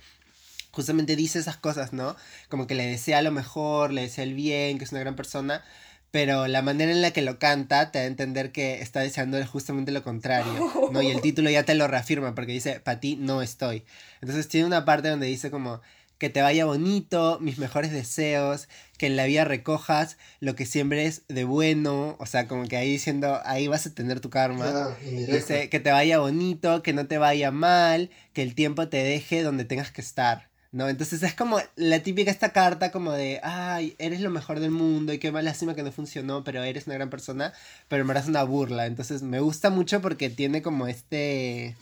justamente 0.70 1.16
dice 1.16 1.38
esas 1.38 1.56
cosas, 1.56 1.92
¿no? 1.92 2.16
Como 2.48 2.66
que 2.66 2.74
le 2.74 2.86
desea 2.86 3.22
lo 3.22 3.32
mejor, 3.32 3.92
le 3.92 4.02
desea 4.02 4.24
el 4.24 4.34
bien, 4.34 4.78
que 4.78 4.84
es 4.84 4.92
una 4.92 5.00
gran 5.00 5.16
persona, 5.16 5.62
pero 6.10 6.46
la 6.46 6.62
manera 6.62 6.90
en 6.90 7.02
la 7.02 7.10
que 7.10 7.22
lo 7.22 7.38
canta 7.38 7.90
te 7.90 7.98
da 7.98 8.04
a 8.04 8.08
entender 8.08 8.50
que 8.50 8.80
está 8.80 9.00
deseando 9.00 9.44
justamente 9.46 9.92
lo 9.92 10.02
contrario, 10.02 10.72
¿no? 10.92 11.02
Y 11.02 11.08
el 11.08 11.20
título 11.22 11.50
ya 11.50 11.64
te 11.64 11.74
lo 11.74 11.86
reafirma 11.86 12.34
porque 12.34 12.52
dice, 12.52 12.80
para 12.80 13.00
ti 13.00 13.16
no 13.16 13.42
estoy. 13.42 13.84
Entonces 14.20 14.48
tiene 14.48 14.66
una 14.66 14.84
parte 14.84 15.08
donde 15.08 15.26
dice 15.26 15.50
como, 15.50 15.80
que 16.18 16.28
te 16.30 16.42
vaya 16.42 16.64
bonito, 16.64 17.38
mis 17.40 17.58
mejores 17.58 17.92
deseos, 17.92 18.68
que 18.98 19.06
en 19.06 19.16
la 19.16 19.24
vida 19.24 19.44
recojas 19.44 20.18
lo 20.40 20.56
que 20.56 20.66
siempre 20.66 21.06
es 21.06 21.22
de 21.28 21.44
bueno, 21.44 22.16
o 22.18 22.26
sea, 22.26 22.48
como 22.48 22.66
que 22.66 22.76
ahí 22.76 22.90
diciendo, 22.90 23.40
ahí 23.44 23.68
vas 23.68 23.86
a 23.86 23.94
tener 23.94 24.20
tu 24.20 24.28
karma. 24.28 24.96
Dice, 25.00 25.68
que 25.68 25.78
te 25.80 25.92
vaya 25.92 26.18
bonito, 26.18 26.82
que 26.82 26.92
no 26.92 27.06
te 27.06 27.18
vaya 27.18 27.52
mal, 27.52 28.10
que 28.32 28.42
el 28.42 28.56
tiempo 28.56 28.88
te 28.88 28.98
deje 28.98 29.42
donde 29.42 29.64
tengas 29.64 29.92
que 29.92 30.00
estar, 30.00 30.50
¿no? 30.72 30.88
Entonces 30.88 31.22
es 31.22 31.34
como 31.34 31.60
la 31.76 32.00
típica 32.00 32.32
esta 32.32 32.52
carta 32.52 32.90
como 32.90 33.12
de, 33.12 33.40
ay, 33.44 33.94
eres 33.98 34.20
lo 34.20 34.30
mejor 34.30 34.58
del 34.58 34.72
mundo 34.72 35.12
y 35.12 35.18
qué 35.18 35.30
mal 35.30 35.44
lástima 35.44 35.76
que 35.76 35.84
no 35.84 35.92
funcionó, 35.92 36.42
pero 36.42 36.64
eres 36.64 36.88
una 36.88 36.96
gran 36.96 37.10
persona, 37.10 37.52
pero 37.86 38.02
en 38.02 38.08
verdad 38.08 38.24
es 38.24 38.28
una 38.28 38.42
burla. 38.42 38.86
Entonces 38.86 39.22
me 39.22 39.38
gusta 39.38 39.70
mucho 39.70 40.00
porque 40.00 40.30
tiene 40.30 40.62
como 40.62 40.88
este, 40.88 41.76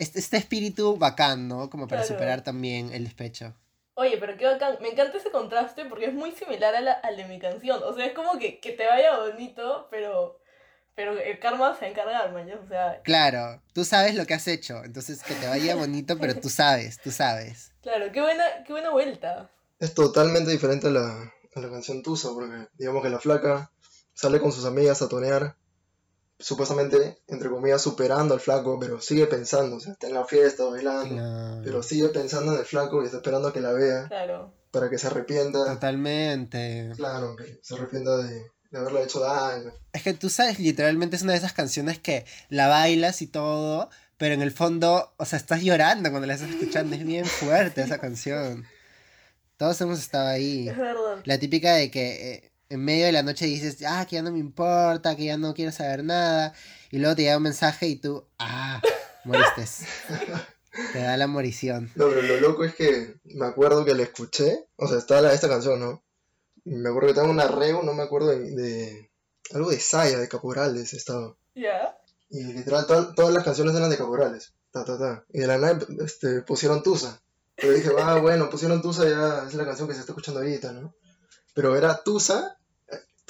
este, 0.00 0.18
este 0.18 0.36
espíritu 0.38 0.96
bacán, 0.96 1.46
¿no? 1.48 1.70
Como 1.70 1.86
para 1.86 2.02
Claro. 2.02 2.14
superar 2.14 2.42
también 2.42 2.92
el 2.92 3.04
despecho. 3.04 3.54
Oye, 3.94 4.16
pero 4.18 4.36
qué 4.36 4.46
bacán. 4.46 4.78
Me 4.80 4.88
encanta 4.88 5.18
ese 5.18 5.30
contraste 5.30 5.84
porque 5.84 6.06
es 6.06 6.14
muy 6.14 6.32
similar 6.32 6.74
a 6.74 6.80
la, 6.80 6.92
al 6.92 7.16
de 7.16 7.24
mi 7.26 7.38
canción. 7.38 7.82
O 7.84 7.92
sea, 7.94 8.06
es 8.06 8.12
como 8.12 8.38
que, 8.38 8.58
que 8.58 8.72
te 8.72 8.86
vaya 8.86 9.18
bonito, 9.18 9.88
pero, 9.90 10.40
pero 10.94 11.18
el 11.18 11.38
karma 11.38 11.74
se 11.74 11.80
va 11.82 11.86
a 11.86 11.90
encargar, 11.90 12.32
man. 12.32 12.50
O 12.52 12.66
sea, 12.66 13.00
Claro, 13.02 13.62
tú 13.74 13.84
sabes 13.84 14.14
lo 14.14 14.24
que 14.26 14.34
has 14.34 14.48
hecho, 14.48 14.82
entonces 14.84 15.22
que 15.22 15.34
te 15.34 15.46
vaya 15.46 15.74
bonito, 15.76 16.18
pero 16.18 16.34
tú 16.40 16.48
sabes, 16.48 16.98
tú 17.00 17.10
sabes. 17.10 17.72
claro, 17.82 18.10
qué 18.12 18.20
buena, 18.22 18.44
qué 18.66 18.72
buena 18.72 18.90
vuelta. 18.90 19.50
Es 19.78 19.94
totalmente 19.94 20.50
diferente 20.50 20.86
a 20.88 20.90
la, 20.90 21.32
a 21.54 21.60
la 21.60 21.70
canción 21.70 22.02
Tusa, 22.02 22.30
porque 22.32 22.68
digamos 22.78 23.02
que 23.02 23.10
la 23.10 23.18
flaca 23.18 23.70
sale 24.14 24.40
con 24.40 24.52
sus 24.52 24.64
amigas 24.64 25.02
a 25.02 25.08
tonear, 25.08 25.56
supuestamente, 26.40 27.18
entre 27.28 27.48
comillas, 27.50 27.80
superando 27.82 28.34
al 28.34 28.40
flaco, 28.40 28.78
pero 28.80 29.00
sigue 29.00 29.26
pensando, 29.26 29.76
o 29.76 29.80
sea, 29.80 29.92
está 29.92 30.08
en 30.08 30.14
la 30.14 30.24
fiesta, 30.24 30.64
bailando, 30.64 31.14
Claro. 31.14 31.60
pero 31.64 31.82
sigue 31.82 32.08
pensando 32.08 32.52
en 32.54 32.58
el 32.60 32.64
flaco 32.64 33.02
y 33.02 33.04
está 33.06 33.18
esperando 33.18 33.48
a 33.48 33.52
que 33.52 33.60
la 33.60 33.72
vea 33.72 34.06
Claro. 34.08 34.52
para 34.70 34.88
que 34.90 34.98
se 34.98 35.06
arrepienta, 35.08 35.64
Totalmente. 35.64 36.90
claro, 36.96 37.36
que 37.36 37.58
se 37.62 37.74
arrepienta 37.74 38.16
de, 38.18 38.46
de 38.70 38.78
haberle 38.78 39.02
hecho 39.04 39.20
daño. 39.20 39.72
Es 39.92 40.02
que 40.02 40.14
tú 40.14 40.28
sabes, 40.30 40.58
literalmente 40.58 41.16
es 41.16 41.22
una 41.22 41.32
de 41.32 41.38
esas 41.38 41.52
canciones 41.52 41.98
que 41.98 42.24
la 42.48 42.68
bailas 42.68 43.22
y 43.22 43.26
todo, 43.26 43.90
pero 44.16 44.34
en 44.34 44.42
el 44.42 44.52
fondo, 44.52 45.12
o 45.16 45.24
sea, 45.24 45.38
estás 45.38 45.62
llorando 45.62 46.10
cuando 46.10 46.26
la 46.26 46.34
estás 46.34 46.50
escuchando. 46.50 46.94
Es 46.94 47.04
bien 47.06 47.24
fuerte 47.24 47.80
esa 47.82 47.98
canción. 47.98 48.64
Todos 49.56 49.80
hemos 49.80 49.98
estado 49.98 50.28
ahí. 50.28 50.68
Es 50.68 50.76
verdad. 50.76 51.20
La 51.24 51.38
típica 51.38 51.74
de 51.74 51.90
que 51.90 52.32
eh, 52.34 52.49
en 52.70 52.84
medio 52.84 53.06
de 53.06 53.12
la 53.12 53.22
noche 53.22 53.44
dices, 53.46 53.76
ah, 53.86 54.06
que 54.08 54.16
ya 54.16 54.22
no 54.22 54.32
me 54.32 54.38
importa, 54.38 55.16
que 55.16 55.24
ya 55.26 55.36
no 55.36 55.52
quiero 55.54 55.72
saber 55.72 56.02
nada. 56.04 56.54
Y 56.90 56.98
luego 56.98 57.14
te 57.16 57.22
llega 57.22 57.36
un 57.36 57.42
mensaje 57.42 57.86
y 57.88 57.96
tú, 57.96 58.24
ah, 58.38 58.80
moriste. 59.24 59.64
te 60.92 61.00
da 61.00 61.16
la 61.16 61.26
morición. 61.26 61.90
No, 61.96 62.08
pero 62.08 62.22
lo 62.22 62.40
loco 62.40 62.64
es 62.64 62.74
que 62.74 63.16
me 63.24 63.46
acuerdo 63.46 63.84
que 63.84 63.94
la 63.94 64.02
escuché, 64.04 64.66
o 64.76 64.88
sea, 64.88 64.98
está 64.98 65.20
la, 65.20 65.32
esta 65.32 65.48
canción, 65.48 65.80
¿no? 65.80 66.02
Y 66.64 66.70
me 66.76 66.88
acuerdo 66.88 67.08
que 67.08 67.10
estaba 67.12 67.26
en 67.28 67.34
un 67.34 67.40
arreo, 67.40 67.82
no 67.82 67.92
me 67.94 68.02
acuerdo 68.02 68.28
de, 68.28 68.50
de- 68.54 69.10
algo 69.52 69.70
de 69.70 69.80
Saya, 69.80 70.18
de 70.18 70.28
Caporales 70.28 70.92
estaba. 70.94 71.34
Ya. 71.54 71.96
Y 72.28 72.44
literal, 72.44 72.86
to- 72.86 73.14
todas 73.14 73.34
las 73.34 73.44
canciones 73.44 73.74
eran 73.74 73.90
de 73.90 73.96
Caporales. 73.98 74.52
Ta, 74.70 74.84
ta, 74.84 74.96
ta. 74.98 75.24
Y 75.32 75.40
de 75.40 75.46
la 75.48 75.58
nada 75.58 75.78
este, 76.04 76.42
pusieron 76.42 76.82
Tusa. 76.84 77.20
Pero 77.56 77.72
dije, 77.72 77.90
ah, 78.00 78.16
bueno, 78.18 78.48
pusieron 78.48 78.80
Tusa, 78.80 79.08
ya 79.08 79.44
es 79.48 79.54
la 79.54 79.64
canción 79.64 79.88
que 79.88 79.94
se 79.94 80.00
está 80.00 80.12
escuchando 80.12 80.38
ahorita, 80.40 80.72
¿no? 80.72 80.94
Pero 81.54 81.76
era 81.76 82.02
Tusa, 82.04 82.58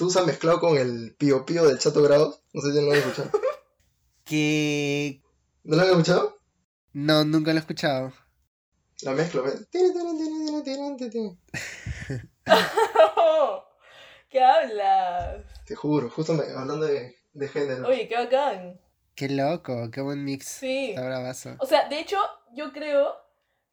eh, 0.01 0.05
Tusa 0.05 0.23
mezclado 0.25 0.59
con 0.59 0.77
el 0.77 1.15
Pío 1.17 1.45
Pío 1.45 1.65
del 1.67 1.77
Chato 1.79 2.01
Grados. 2.01 2.41
No 2.53 2.61
sé 2.61 2.71
si 2.73 2.81
lo 2.85 2.91
han 2.91 2.97
escuchado. 2.97 3.29
Que... 4.23 5.21
¿No 5.63 5.75
lo 5.75 5.81
han 5.81 5.89
escuchado? 5.89 6.37
No, 6.93 7.25
nunca 7.25 7.51
lo 7.51 7.57
he 7.57 7.59
escuchado. 7.59 8.13
La 9.01 9.11
mezcla, 9.13 9.41
¿ves? 9.41 9.67
¿Qué 14.29 14.41
hablas? 14.43 15.43
Te 15.65 15.75
juro, 15.75 16.09
justo 16.09 16.33
me- 16.33 16.43
hablando 16.43 16.85
de, 16.85 17.15
de 17.33 17.47
género. 17.49 17.87
Oye, 17.87 18.07
qué 18.07 18.15
bacán. 18.15 18.79
Qué 19.15 19.27
loco, 19.29 19.89
qué 19.91 19.99
buen 20.01 20.23
mix. 20.23 20.47
Sí. 20.47 20.91
Está 20.91 21.05
bravazo. 21.05 21.55
O 21.59 21.65
sea, 21.65 21.89
de 21.89 21.99
hecho, 21.99 22.17
yo 22.53 22.71
creo 22.71 23.13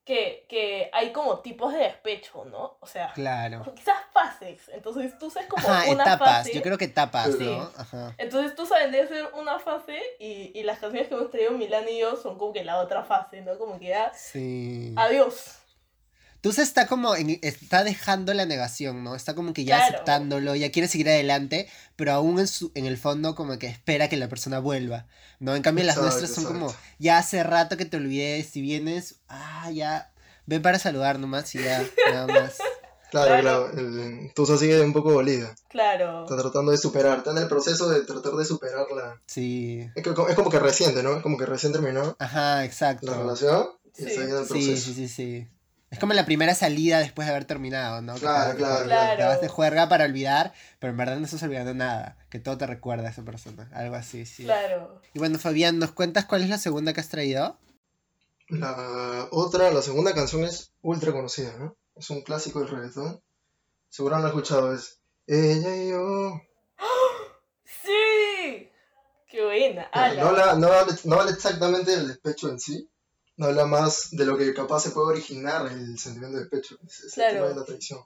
que, 0.08 0.46
que 0.48 0.88
hay 0.94 1.12
como 1.12 1.40
tipos 1.40 1.70
de 1.74 1.80
despecho, 1.80 2.46
¿no? 2.46 2.78
O 2.80 2.86
sea, 2.86 3.12
Claro. 3.12 3.62
quizás 3.76 3.98
fases. 4.10 4.70
Entonces 4.72 5.18
tú 5.18 5.30
sabes 5.30 5.50
como 5.50 5.68
Ajá, 5.68 5.90
una 5.90 6.04
etapas. 6.04 6.38
fase. 6.38 6.54
Yo 6.54 6.62
creo 6.62 6.78
que 6.78 6.86
etapas, 6.86 7.26
Sí. 7.36 7.44
¿no? 7.44 7.70
Ajá. 7.76 8.14
Entonces 8.16 8.54
tú 8.54 8.64
sabes 8.64 8.90
de 8.90 9.06
ser 9.06 9.26
una 9.34 9.58
fase 9.58 10.00
y, 10.18 10.50
y 10.58 10.62
las 10.62 10.78
canciones 10.78 11.08
que 11.08 11.14
hemos 11.14 11.30
traído 11.30 11.50
Milán 11.52 11.86
y 11.90 11.98
yo 11.98 12.16
son 12.16 12.38
como 12.38 12.54
que 12.54 12.64
la 12.64 12.78
otra 12.78 13.04
fase, 13.04 13.42
¿no? 13.42 13.58
Como 13.58 13.78
que 13.78 13.88
ya, 13.88 14.10
Sí. 14.14 14.94
adiós. 14.96 15.57
Tusa 16.40 16.62
está 16.62 16.86
como, 16.86 17.16
en- 17.16 17.38
está 17.42 17.82
dejando 17.82 18.32
la 18.32 18.46
negación, 18.46 19.02
¿no? 19.02 19.16
Está 19.16 19.34
como 19.34 19.52
que 19.52 19.64
ya 19.64 19.76
Claro. 19.78 19.94
aceptándolo, 19.96 20.54
ya 20.54 20.70
quiere 20.70 20.86
seguir 20.88 21.08
adelante, 21.08 21.68
pero 21.96 22.12
aún 22.12 22.38
en, 22.38 22.46
su, 22.46 22.70
en 22.74 22.86
el 22.86 22.96
fondo 22.96 23.34
como 23.34 23.58
que 23.58 23.66
espera 23.66 24.08
que 24.08 24.16
la 24.16 24.28
persona 24.28 24.60
vuelva, 24.60 25.06
¿no? 25.40 25.56
En 25.56 25.62
cambio 25.62 25.84
las 25.84 25.96
Exacto, 25.96 26.16
nuestras 26.20 26.34
son 26.44 26.52
como, 26.52 26.66
exacto. 26.66 26.86
ya 27.00 27.18
hace 27.18 27.42
rato 27.42 27.76
que 27.76 27.86
te 27.86 27.96
olvidé, 27.96 28.42
si 28.44 28.60
vienes, 28.60 29.16
ah, 29.28 29.68
ya, 29.72 30.12
ven 30.46 30.62
para 30.62 30.78
saludar 30.78 31.18
nomás 31.18 31.52
y 31.56 31.62
ya, 31.62 31.84
nada 32.12 32.26
más. 32.26 32.58
Claro, 33.10 33.40
Claro. 33.40 33.70
claro. 33.72 34.30
Tusa 34.34 34.58
sigue 34.58 34.78
un 34.82 34.92
poco 34.92 35.12
dolida. 35.12 35.54
Claro. 35.70 36.24
Está 36.24 36.36
tratando 36.42 36.72
de 36.72 36.76
superar. 36.76 37.16
Está 37.16 37.30
en 37.30 37.38
el 37.38 37.48
proceso 37.48 37.88
de 37.88 38.02
tratar 38.02 38.32
de 38.34 38.44
superarla. 38.44 39.18
Sí. 39.24 39.80
Es, 39.94 40.02
que- 40.04 40.10
es 40.10 40.34
como 40.36 40.50
que 40.50 40.58
reciente, 40.58 41.02
¿no? 41.02 41.16
Es 41.16 41.22
como 41.22 41.38
que 41.38 41.46
recién 41.46 41.72
terminó 41.72 42.14
Ajá, 42.18 42.66
exacto. 42.66 43.06
la 43.06 43.16
relación 43.16 43.66
y 43.96 44.02
Sí. 44.02 44.08
está 44.10 44.24
en 44.24 44.28
el 44.28 44.42
Sí, 44.44 44.48
proceso. 44.50 44.76
sí, 44.84 44.92
sí, 44.94 45.08
sí. 45.08 45.48
Es 45.90 45.98
como 45.98 46.12
la 46.12 46.26
primera 46.26 46.54
salida 46.54 46.98
después 46.98 47.26
de 47.26 47.32
haber 47.32 47.46
terminado, 47.46 48.02
¿no? 48.02 48.14
Que 48.14 48.20
Claro, 48.20 48.56
te 48.56 48.62
vas 48.62 48.80
de 48.80 48.84
claro, 48.84 48.84
claro. 48.84 49.16
Te 49.16 49.24
vas 49.24 49.40
de 49.40 49.48
juerga 49.48 49.88
para 49.88 50.04
olvidar, 50.04 50.52
pero 50.78 50.90
en 50.90 50.98
verdad 50.98 51.16
no 51.16 51.24
estás 51.24 51.42
olvidando 51.42 51.72
nada. 51.72 52.18
Que 52.28 52.38
todo 52.38 52.58
te 52.58 52.66
recuerda 52.66 53.08
a 53.08 53.10
esa 53.10 53.24
persona. 53.24 53.70
Algo 53.72 53.94
así, 53.94 54.26
sí. 54.26 54.44
Claro. 54.44 55.00
Y 55.14 55.18
bueno, 55.18 55.38
Fabián, 55.38 55.78
¿nos 55.78 55.92
cuentas 55.92 56.26
cuál 56.26 56.42
es 56.42 56.50
la 56.50 56.58
segunda 56.58 56.92
que 56.92 57.00
has 57.00 57.08
traído? 57.08 57.58
La 58.48 59.28
otra, 59.30 59.70
la 59.70 59.82
segunda 59.82 60.12
canción 60.14 60.44
es 60.44 60.72
ultra 60.82 61.12
conocida, 61.12 61.54
¿no? 61.58 61.76
Es 61.96 62.10
un 62.10 62.22
clásico 62.22 62.60
del 62.60 62.68
reggaetón. 62.68 63.22
Seguro 63.88 64.16
han 64.16 64.26
escuchado, 64.26 64.74
es 64.74 65.00
Ella 65.26 65.74
y 65.74 65.90
yo. 65.90 66.40
¡Sí! 67.64 68.70
¡Qué 69.30 69.44
buena! 69.44 69.90
No, 69.94 70.32
no, 70.32 70.68
habla, 70.68 70.96
no 71.04 71.14
habla 71.18 71.30
exactamente 71.30 71.90
del 71.90 72.08
despecho 72.08 72.50
en 72.50 72.60
sí, 72.60 72.90
no 73.38 73.46
habla 73.46 73.64
más 73.66 74.08
de 74.10 74.26
lo 74.26 74.36
que 74.36 74.52
capaz 74.52 74.80
se 74.80 74.90
puede 74.90 75.08
originar 75.08 75.72
el 75.72 75.98
sentimiento 75.98 76.36
de 76.36 76.42
despecho, 76.44 76.76
es, 76.86 77.00
es 77.04 77.14
Claro. 77.14 77.30
el 77.30 77.36
tema 77.36 77.48
de 77.48 77.54
la 77.60 77.64
traición. 77.64 78.00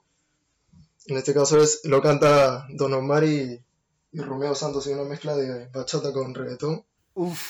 En 1.07 1.17
este 1.17 1.33
caso 1.33 1.61
es, 1.61 1.81
lo 1.83 2.01
canta 2.01 2.65
Don 2.69 2.93
Omar 2.93 3.25
y, 3.25 3.61
y 4.13 4.19
Romeo 4.21 4.55
Santos 4.55 4.87
en 4.87 4.99
una 4.99 5.09
mezcla 5.09 5.35
de 5.35 5.67
bachata 5.67 6.13
con 6.13 6.33
reggaetón. 6.33 6.85
Uf, 7.15 7.41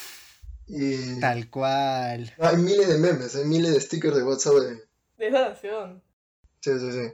Y 0.67 1.19
tal 1.19 1.49
cual. 1.51 2.33
hay 2.39 2.57
miles 2.57 2.87
de 2.87 2.97
memes, 2.97 3.35
hay 3.35 3.45
miles 3.45 3.73
de 3.73 3.81
stickers 3.81 4.15
de 4.15 4.23
WhatsApp 4.23 4.55
de... 4.55 4.75
De 5.17 5.27
esa 5.27 5.45
canción. 5.49 6.01
Sí, 6.61 6.71
sí, 6.79 6.91
sí. 6.91 7.11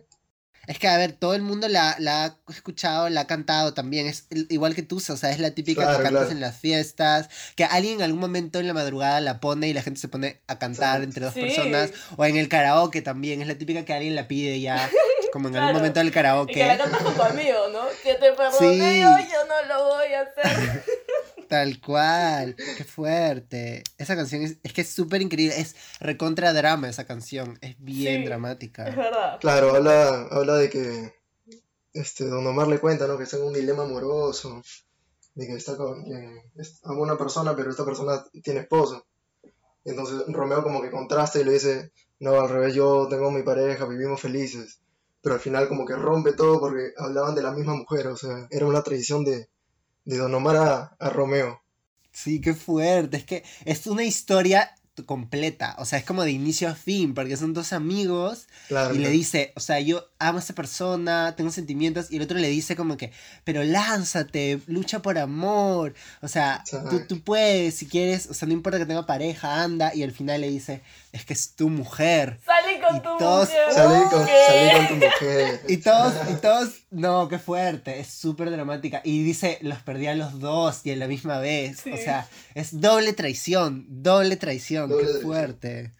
Es 0.67 0.77
que, 0.77 0.87
a 0.87 0.97
ver, 0.97 1.13
todo 1.13 1.33
el 1.33 1.41
mundo 1.41 1.67
la, 1.67 1.95
la 1.97 2.25
ha 2.25 2.37
escuchado, 2.49 3.09
la 3.09 3.21
ha 3.21 3.27
cantado 3.27 3.73
también. 3.73 4.05
Es 4.05 4.27
igual 4.49 4.75
que 4.75 4.83
tú, 4.83 4.97
o 4.97 5.17
sea, 5.17 5.31
es 5.31 5.39
la 5.39 5.51
típica 5.51 5.81
Claro, 5.81 5.97
que 5.97 6.03
cantas 6.03 6.21
claro. 6.21 6.31
en 6.31 6.41
las 6.41 6.57
fiestas. 6.57 7.29
Que 7.55 7.63
alguien 7.65 7.95
en 7.95 8.01
algún 8.03 8.19
momento 8.19 8.59
en 8.59 8.67
la 8.67 8.73
madrugada 8.73 9.19
la 9.19 9.39
pone 9.39 9.67
y 9.67 9.73
la 9.73 9.81
gente 9.81 9.99
se 9.99 10.07
pone 10.09 10.41
a 10.47 10.59
cantar 10.59 11.01
entre 11.01 11.25
dos 11.25 11.33
Sí. 11.33 11.41
personas. 11.41 11.91
O 12.17 12.25
en 12.25 12.37
el 12.37 12.49
karaoke 12.49 13.01
también. 13.01 13.41
Es 13.41 13.47
la 13.47 13.55
típica 13.57 13.83
que 13.83 13.93
alguien 13.93 14.15
la 14.15 14.27
pide 14.27 14.59
ya. 14.61 14.89
Como 15.33 15.47
en 15.47 15.55
algún 15.55 15.67
Claro. 15.69 15.79
momento 15.79 15.99
del 15.99 16.07
Y 16.07 16.11
que 16.11 16.19
la 16.19 16.23
karaoke. 16.23 16.59
cantas 16.77 17.01
con 17.03 17.15
tu 17.15 17.21
amigo, 17.23 17.67
¿no? 17.71 17.81
Que 18.03 18.13
te 18.15 18.31
perdoné 18.33 18.57
Sí. 18.59 18.99
yo, 19.01 19.17
yo 19.17 19.45
no 19.47 19.67
lo 19.67 19.83
voy 19.95 20.13
a 20.13 20.21
hacer. 20.21 20.83
Tal 21.49 21.81
cual. 21.81 22.55
Qué 22.77 22.83
fuerte. 22.83 23.83
Esa 23.97 24.15
canción 24.15 24.43
es, 24.43 24.57
es 24.63 24.71
que 24.71 24.81
es 24.81 24.89
súper 24.89 25.21
increíble. 25.21 25.59
Es 25.59 25.75
recontra 25.99 26.53
drama 26.53 26.87
esa 26.89 27.05
canción. 27.05 27.57
Es 27.61 27.75
bien 27.79 28.21
Sí. 28.21 28.25
dramática. 28.25 28.87
Es 28.87 28.95
verdad. 28.95 29.39
Claro, 29.41 29.75
habla, 29.75 30.27
habla 30.31 30.55
de 30.57 30.69
que 30.69 31.13
este, 31.93 32.25
Don 32.25 32.45
Omar 32.45 32.67
le 32.67 32.79
cuenta, 32.79 33.07
¿no? 33.07 33.17
Que 33.17 33.23
está 33.23 33.37
en 33.37 33.43
un 33.43 33.53
dilema 33.53 33.83
amoroso, 33.83 34.61
de 35.33 35.47
que 35.47 35.53
está 35.55 35.75
con, 35.75 36.05
que 36.05 36.43
es- 36.61 36.79
ama 36.83 36.99
a 36.99 37.01
una 37.01 37.17
persona, 37.17 37.55
pero 37.55 37.71
esta 37.71 37.83
persona 37.83 38.23
tiene 38.43 38.61
esposo. 38.61 39.05
Entonces 39.85 40.21
Romeo 40.27 40.61
como 40.61 40.81
que 40.81 40.91
contrasta 40.91 41.39
y 41.39 41.45
le 41.45 41.53
dice, 41.53 41.91
no, 42.19 42.39
al 42.39 42.49
revés, 42.49 42.75
yo 42.75 43.07
tengo 43.09 43.31
mi 43.31 43.41
pareja, 43.41 43.85
vivimos 43.85 44.21
felices. 44.21 44.81
Pero 45.21 45.35
al 45.35 45.41
final 45.41 45.67
como 45.67 45.85
que 45.85 45.95
rompe 45.95 46.33
todo 46.33 46.59
porque 46.59 46.91
hablaban 46.97 47.33
de 47.33 47.41
la 47.41 47.51
misma 47.51 47.73
mujer, 47.75 48.07
o 48.07 48.15
sea, 48.17 48.47
era 48.51 48.67
una 48.67 48.83
traición 48.83 49.23
de, 49.25 49.49
de 50.09 50.17
Don 50.17 50.33
Omar 50.33 50.55
a, 50.55 50.95
a 50.97 51.09
Romeo. 51.11 51.61
Sí, 52.11 52.41
qué 52.41 52.55
fuerte. 52.55 53.17
Es 53.17 53.25
que 53.25 53.43
es 53.63 53.85
una 53.85 54.03
historia 54.03 54.75
completa. 55.05 55.75
O 55.79 55.85
sea, 55.85 55.99
es 55.99 56.05
como 56.05 56.23
de 56.23 56.31
inicio 56.31 56.69
a 56.69 56.75
fin, 56.75 57.13
porque 57.13 57.37
son 57.37 57.53
dos 57.53 57.73
amigos 57.73 58.47
Claro, 58.67 58.93
y 58.93 58.99
le 58.99 59.09
dice, 59.09 59.53
o 59.55 59.59
sea, 59.59 59.79
yo 59.79 60.07
amo 60.19 60.37
a 60.37 60.41
esta 60.41 60.53
persona, 60.53 61.33
tengo 61.35 61.51
sentimientos, 61.51 62.11
y 62.11 62.17
el 62.17 62.23
otro 62.23 62.37
le 62.37 62.49
dice 62.49 62.75
como 62.75 62.97
que, 62.97 63.11
pero 63.43 63.63
lánzate, 63.63 64.59
lucha 64.67 65.01
por 65.01 65.17
amor. 65.17 65.93
O 66.21 66.27
sea, 66.27 66.63
tú, 67.07 67.21
puedes, 67.21 67.75
si 67.75 67.85
quieres, 67.87 68.27
o 68.29 68.33
sea, 68.33 68.47
no 68.47 68.53
importa 68.53 68.77
que 68.79 68.85
tenga 68.85 69.05
pareja, 69.05 69.61
anda. 69.63 69.93
Y 69.93 70.03
al 70.03 70.11
final 70.11 70.41
le 70.41 70.49
dice, 70.49 70.81
es 71.11 71.25
que 71.25 71.33
es 71.33 71.55
tu 71.55 71.69
mujer. 71.69 72.39
Salí 72.45 72.79
con 72.79 72.95
Y 72.97 72.99
tu 73.01 73.17
todos- 73.17 73.49
mujer. 73.49 73.73
Salí 73.73 74.09
con, 74.09 74.25
¿Qué? 74.25 74.31
salí 74.47 74.77
con 74.77 74.87
tu 74.87 75.05
mujer. 75.05 75.61
Y 75.69 75.77
todos, 75.77 76.13
y 76.31 76.33
todos, 76.41 76.69
no, 76.91 77.27
qué 77.27 77.39
fuerte, 77.39 77.99
es 77.99 78.07
súper 78.07 78.49
dramática. 78.51 79.01
Y 79.03 79.23
dice, 79.23 79.57
los 79.61 79.79
perdí 79.79 80.07
a 80.07 80.15
los 80.15 80.39
dos 80.39 80.81
y 80.85 80.91
a 80.91 80.95
la 80.95 81.07
misma 81.07 81.39
vez. 81.39 81.79
Sí. 81.83 81.91
O 81.91 81.97
sea, 81.97 82.27
es 82.55 82.79
doble 82.81 83.13
traición, 83.13 83.85
doble 83.89 84.35
traición, 84.37 84.88
Qué 84.97 85.05
fuerte. 85.21 85.93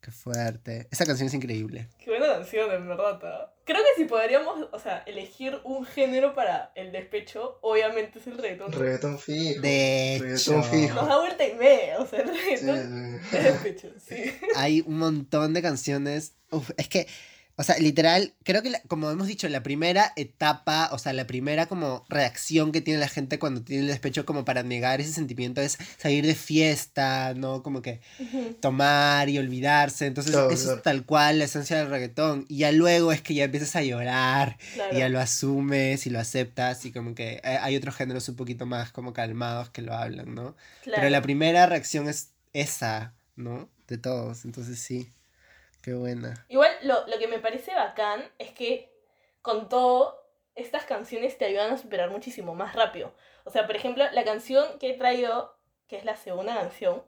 Qué 0.00 0.10
fuerte. 0.10 0.88
Esa 0.90 1.06
canción 1.06 1.28
es 1.28 1.34
increíble. 1.34 1.88
Qué 2.00 2.10
buena 2.10 2.26
canción, 2.26 2.72
en 2.72 2.88
verdad. 2.88 3.20
¿ah? 3.22 3.54
Creo 3.64 3.78
que 3.78 4.02
si 4.02 4.08
podríamos, 4.08 4.66
o 4.72 4.78
sea, 4.80 5.04
elegir 5.06 5.60
un 5.62 5.84
género 5.84 6.34
para 6.34 6.72
el 6.74 6.90
despecho, 6.90 7.60
obviamente 7.62 8.18
es 8.18 8.26
el 8.26 8.36
reggaetón. 8.36 8.72
Reggaetón 8.72 9.18
fijo. 9.20 9.60
De 9.60 10.16
hecho, 10.16 10.24
Reggaetón 10.24 10.64
fijo. 10.64 10.94
Nos 10.96 11.08
da 11.08 11.18
vuelta 11.20 11.46
y 11.46 11.54
media, 11.54 12.00
o 12.00 12.06
sea, 12.06 12.20
el 12.20 12.30
Sí, 12.30 12.36
reggaetón 12.36 13.20
sí. 13.30 13.36
es 13.36 13.44
despecho, 13.44 13.88
sí. 14.04 14.32
hay 14.56 14.80
un 14.80 14.98
montón 14.98 15.54
de 15.54 15.62
canciones. 15.62 16.34
Uf, 16.50 16.70
es 16.76 16.88
que 16.88 17.06
O 17.62 17.64
sea, 17.64 17.78
literal, 17.78 18.34
creo 18.42 18.60
que 18.60 18.70
la- 18.70 18.80
como 18.88 19.08
hemos 19.08 19.28
dicho, 19.28 19.48
la 19.48 19.62
primera 19.62 20.12
etapa, 20.16 20.88
o 20.90 20.98
sea, 20.98 21.12
la 21.12 21.28
primera 21.28 21.66
como 21.66 22.04
reacción 22.08 22.72
que 22.72 22.80
tiene 22.80 22.98
la 22.98 23.06
gente 23.06 23.38
cuando 23.38 23.62
tiene 23.62 23.82
el 23.84 23.88
despecho 23.88 24.26
como 24.26 24.44
para 24.44 24.64
negar 24.64 25.00
ese 25.00 25.12
sentimiento 25.12 25.60
es 25.60 25.78
salir 25.96 26.26
de 26.26 26.34
fiesta, 26.34 27.34
¿no? 27.36 27.62
Como 27.62 27.80
que 27.80 28.00
tomar 28.60 29.28
y 29.28 29.38
olvidarse. 29.38 30.06
Entonces, 30.06 30.32
Claro, 30.32 30.50
eso 30.50 30.64
claro. 30.64 30.76
es 30.78 30.82
tal 30.82 31.04
cual 31.04 31.38
la 31.38 31.44
esencia 31.44 31.76
del 31.78 31.88
reggaetón. 31.88 32.46
Y 32.48 32.58
ya 32.58 32.72
luego 32.72 33.12
es 33.12 33.22
que 33.22 33.34
ya 33.34 33.44
empiezas 33.44 33.76
a 33.76 33.82
llorar 33.82 34.58
Claro. 34.74 34.96
y 34.96 34.98
ya 34.98 35.08
lo 35.08 35.20
asumes 35.20 36.04
y 36.06 36.10
lo 36.10 36.18
aceptas 36.18 36.84
y 36.84 36.90
como 36.90 37.14
que 37.14 37.34
eh, 37.44 37.58
hay 37.60 37.76
otros 37.76 37.94
géneros 37.94 38.28
un 38.28 38.34
poquito 38.34 38.66
más 38.66 38.90
como 38.90 39.12
calmados 39.12 39.70
que 39.70 39.82
lo 39.82 39.94
hablan, 39.94 40.34
¿no? 40.34 40.56
Pero 40.84 41.08
la 41.10 41.22
primera 41.22 41.66
reacción 41.66 42.08
es 42.08 42.30
esa, 42.52 43.14
¿no? 43.36 43.68
De 43.86 43.98
todos. 43.98 44.44
Entonces 44.44 44.78
sí, 44.80 45.12
qué 45.82 45.94
buena. 45.94 46.46
Igual 46.48 46.70
lo, 46.82 47.06
lo 47.06 47.18
que 47.18 47.28
me 47.28 47.38
parece 47.38 47.74
bacán 47.74 48.30
es 48.38 48.52
que 48.52 48.92
con 49.40 49.68
todo, 49.68 50.18
estas 50.54 50.84
canciones 50.84 51.36
te 51.38 51.44
ayudan 51.46 51.72
a 51.72 51.78
superar 51.78 52.10
muchísimo 52.10 52.54
más 52.54 52.74
rápido. 52.74 53.14
O 53.44 53.50
sea, 53.50 53.66
por 53.66 53.74
ejemplo, 53.76 54.04
la 54.12 54.24
canción 54.24 54.78
que 54.78 54.90
he 54.90 54.96
traído, 54.98 55.58
que 55.88 55.96
es 55.96 56.04
la 56.04 56.16
segunda 56.16 56.54
canción, 56.54 57.04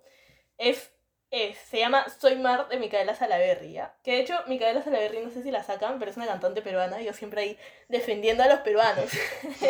es, 0.58 0.92
es- 1.30 1.58
se 1.58 1.78
llama 1.78 2.08
Soy 2.08 2.36
Mar 2.36 2.68
de 2.68 2.78
Micaela 2.78 3.14
Salaverry, 3.14 3.72
¿ya? 3.72 3.96
Que 4.02 4.12
de 4.12 4.20
hecho, 4.20 4.34
Micaela 4.46 4.82
Salaverry 4.82 5.20
no 5.24 5.30
sé 5.30 5.42
si 5.42 5.50
la 5.50 5.62
sacan, 5.62 5.98
pero 5.98 6.10
es 6.10 6.16
una 6.16 6.26
cantante 6.26 6.62
peruana, 6.62 7.00
y 7.00 7.04
yo 7.04 7.12
siempre 7.12 7.42
ahí 7.42 7.58
defendiendo 7.88 8.42
a 8.42 8.48
los 8.48 8.60
peruanos. 8.60 9.10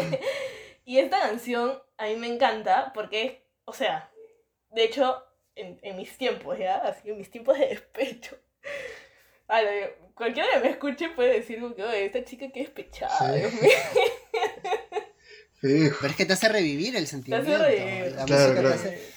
y 0.85 0.99
esta 0.99 1.21
canción 1.21 1.83
a 1.97 2.07
mí 2.07 2.17
me 2.17 2.29
encanta 2.29 2.93
porque, 2.95 3.47
o 3.65 3.73
sea, 3.73 4.11
de 4.71 4.85
hecho, 4.85 5.25
en, 5.55 5.79
en 5.83 5.97
mis 5.97 6.17
tiempos, 6.19 6.59
¿ya? 6.59 6.77
Así, 6.77 7.11
en 7.11 7.19
mis 7.19 7.31
tiempos 7.31 7.59
de 7.59 7.67
despecho. 7.69 8.37
Ver, 9.49 9.99
cualquiera 10.15 10.49
que 10.55 10.59
me 10.61 10.71
escuche 10.71 11.09
puede 11.11 11.35
decir 11.35 11.61
como 11.61 11.75
que, 11.75 11.83
"Oye, 11.85 12.07
esta 12.07 12.25
chica 12.25 12.47
que 12.53 12.61
despechada, 12.61 13.33
Sí. 13.33 13.39
Dios 13.41 13.53
mío. 13.55 13.71
Pero 15.61 16.11
es 16.11 16.17
que 16.17 16.27
te 16.27 16.33
hace 16.35 16.49
revivir 16.49 16.95
el 16.97 17.05
Te 17.05 17.11
sentimiento. 17.11 17.51
hace 17.55 17.59
reír. 17.65 18.13
La 18.13 18.25
Claro, 18.27 18.43
música 18.53 18.55
te 18.55 18.61
claro. 18.61 18.75
hace- 18.75 19.15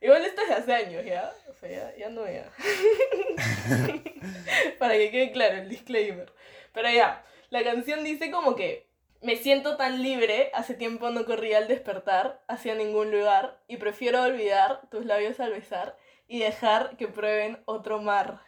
Igual 0.00 0.24
esto 0.24 0.42
es 0.42 0.50
hace 0.52 0.72
años, 0.74 1.04
¿ya? 1.04 1.32
O 1.50 1.54
sea, 1.54 1.68
ya, 1.68 1.96
ya 1.96 2.08
no 2.08 2.24
ya. 2.30 2.52
Para 4.78 4.94
que 4.94 5.10
quede 5.10 5.32
claro 5.32 5.56
el 5.56 5.68
disclaimer. 5.68 6.32
Pero 6.72 6.90
ya, 6.90 7.24
la 7.50 7.64
canción 7.64 8.04
dice 8.04 8.30
como 8.30 8.54
que 8.54 8.86
me 9.22 9.34
siento 9.36 9.76
tan 9.76 10.00
libre, 10.02 10.50
hace 10.54 10.74
tiempo 10.74 11.10
no 11.10 11.24
corría 11.24 11.58
al 11.58 11.66
despertar 11.66 12.40
hacia 12.46 12.76
ningún 12.76 13.10
lugar 13.10 13.60
y 13.66 13.78
prefiero 13.78 14.22
olvidar 14.22 14.82
tus 14.90 15.04
labios 15.04 15.40
al 15.40 15.52
besar 15.52 15.96
y 16.28 16.38
dejar 16.38 16.96
que 16.96 17.08
prueben 17.08 17.60
otro 17.64 18.00
mar. 18.00 18.40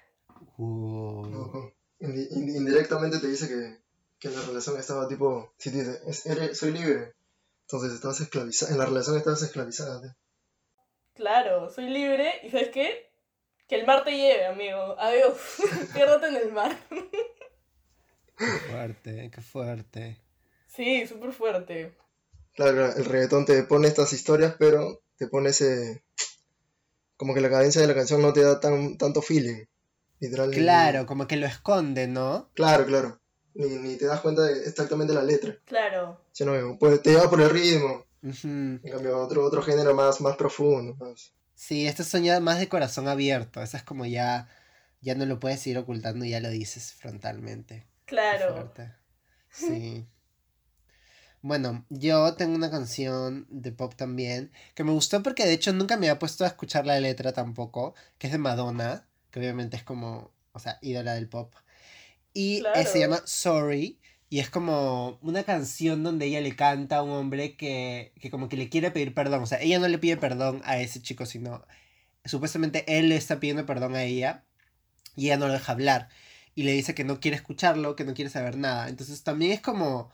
Uh, 0.63 1.71
indirectamente 2.01 3.19
te 3.19 3.29
dice 3.29 3.49
que, 3.49 3.79
que 4.19 4.29
en 4.29 4.35
la 4.37 4.43
relación 4.43 4.79
estaba 4.79 5.09
tipo, 5.09 5.55
si 5.57 5.71
te 5.71 5.79
dice, 5.79 6.01
"Es- 6.07 6.27
eres- 6.27 6.59
soy 6.59 6.73
libre, 6.73 7.15
entonces 7.63 7.95
estabas 7.95 8.21
esclavizada, 8.21 8.73
en 8.73 8.79
la 8.79 8.85
relación 8.85 9.17
estabas 9.17 9.41
esclavizada. 9.43 10.17
Claro, 11.15 11.71
soy 11.71 11.89
libre 11.89 12.31
y 12.43 12.51
¿sabes 12.51 12.69
qué? 12.69 13.11
Que 13.69 13.77
el 13.77 13.87
mar 13.87 14.05
te 14.05 14.11
lleve, 14.11 14.47
amigo. 14.47 14.97
Adiós. 14.99 15.39
Piérdate 15.95 16.29
en 16.29 16.37
el 16.37 16.53
mar. 16.53 16.77
qué 18.37 18.47
fuerte, 18.69 19.31
qué 19.35 19.41
fuerte. 19.41 20.19
Sí, 20.67 21.07
súper 21.07 21.33
fuerte. 21.33 21.97
Claro, 22.55 22.73
claro, 22.77 22.97
el 22.97 23.05
reggaetón 23.07 23.47
te 23.47 23.63
pone 23.63 23.89
estas 23.89 24.13
historias, 24.13 24.57
pero 24.59 25.01
te 25.17 25.27
pone 25.29 25.51
ese, 25.51 26.03
como 27.17 27.33
que 27.33 27.41
la 27.41 27.49
cadencia 27.51 27.81
de 27.81 27.87
la 27.89 27.95
canción 27.95 28.21
no 28.21 28.33
te 28.35 28.43
da 28.43 28.61
tan, 28.61 28.99
tanto 28.99 29.23
feeling, 29.23 29.65
literal. 30.21 30.51
Claro, 30.51 31.07
como 31.07 31.27
que 31.27 31.37
lo 31.37 31.47
esconde, 31.47 32.07
¿no? 32.07 32.51
Claro, 32.55 32.87
claro. 32.87 33.21
Ni, 33.55 33.67
ni 33.79 33.97
te 33.97 34.07
das 34.07 34.21
cuenta 34.21 34.43
de 34.43 34.53
exactamente 34.69 35.13
la 35.13 35.23
letra, 35.25 35.57
Claro. 35.65 36.21
que 36.33 36.77
pues, 36.79 37.03
te 37.03 37.11
lleva 37.11 37.29
por 37.29 37.41
el 37.41 37.51
ritmo, 37.51 38.05
Ujú. 38.23 38.47
en 38.49 38.81
cambio 38.93 39.19
otro, 39.19 39.45
otro 39.45 39.61
género 39.63 39.95
más, 39.95 40.21
más 40.21 40.37
profundo. 40.37 40.95
más- 41.05 41.33
Sí, 41.55 41.87
estos 41.87 42.07
son 42.07 42.23
ya 42.23 42.39
más 42.41 42.59
de 42.59 42.69
corazón 42.69 43.07
abierto. 43.09 43.61
Esa 43.61 43.77
es 43.79 43.83
como 43.83 44.07
ya, 44.07 44.49
ya 45.03 45.15
no 45.15 45.27
lo 45.27 45.39
puedes 45.41 45.67
ir 45.67 45.77
ocultando 45.79 46.25
y 46.25 46.31
ya 46.31 46.41
lo 46.41 46.49
dices 46.49 46.93
frontalmente. 46.95 47.87
Claro. 48.07 48.53
fuerte. 48.55 48.93
Sí. 49.51 50.07
Bueno, 51.43 51.87
yo 51.89 52.35
tengo 52.35 52.55
una 52.55 52.71
canción 52.71 53.47
de 53.49 53.73
pop 53.73 53.95
también 53.95 54.53
que 54.75 54.85
me 54.85 54.93
gustó 54.93 55.23
porque 55.23 55.47
de 55.47 55.55
hecho 55.55 55.73
nunca 55.73 55.97
me 55.97 56.07
había 56.09 56.19
puesto 56.19 56.45
a 56.45 56.49
escuchar 56.49 56.85
la 56.87 57.01
letra 57.01 57.33
tampoco, 57.33 57.95
que 58.19 58.27
es 58.27 58.33
de 58.35 58.39
Madonna, 58.39 59.09
que 59.31 59.41
obviamente 59.41 59.77
es 59.77 59.83
como, 59.83 60.33
o 60.53 60.59
sea, 60.59 60.79
ídola 60.83 61.15
del 61.15 61.29
pop. 61.29 61.55
Y 62.33 62.63
eh, 62.75 62.85
se 62.87 63.01
llama 63.01 63.23
Sorry 63.25 63.99
y 64.29 64.39
es 64.39 64.51
como 64.51 65.19
una 65.23 65.43
canción 65.43 66.05
donde 66.05 66.27
ella 66.27 66.41
le 66.41 66.55
canta 66.55 66.99
a 66.99 67.03
un 67.03 67.11
hombre 67.11 67.57
que, 67.57 68.13
que 68.21 68.31
como 68.31 68.49
que 68.49 68.57
le 68.57 68.69
quiere 68.69 68.91
pedir 68.93 69.15
perdón. 69.15 69.43
O 69.43 69.47
sea, 69.47 69.61
ella 69.61 69.79
no 69.79 69.89
le 69.89 69.99
pide 69.99 70.17
perdón 70.17 70.63
a 70.65 70.79
ese 70.79 71.03
chico, 71.03 71.27
sino 71.27 71.65
supuestamente 72.25 72.85
él 72.87 73.09
le 73.09 73.17
está 73.17 73.41
pidiendo 73.41 73.67
perdón 73.67 73.97
a 73.97 74.05
ella 74.05 74.45
y 75.17 75.27
ella 75.27 75.39
no 75.39 75.49
lo 75.49 75.55
deja 75.55 75.73
hablar 75.73 76.09
y 76.55 76.63
le 76.65 76.73
dice 76.73 76.95
que 76.95 77.05
no 77.05 77.21
quiere 77.21 77.37
escucharlo, 77.37 77.97
que 77.97 78.05
no 78.05 78.15
quiere 78.15 78.31
saber 78.31 78.57
nada. 78.57 78.89
Entonces 78.89 79.23
también 79.23 79.53
es 79.53 79.61
como, 79.61 80.11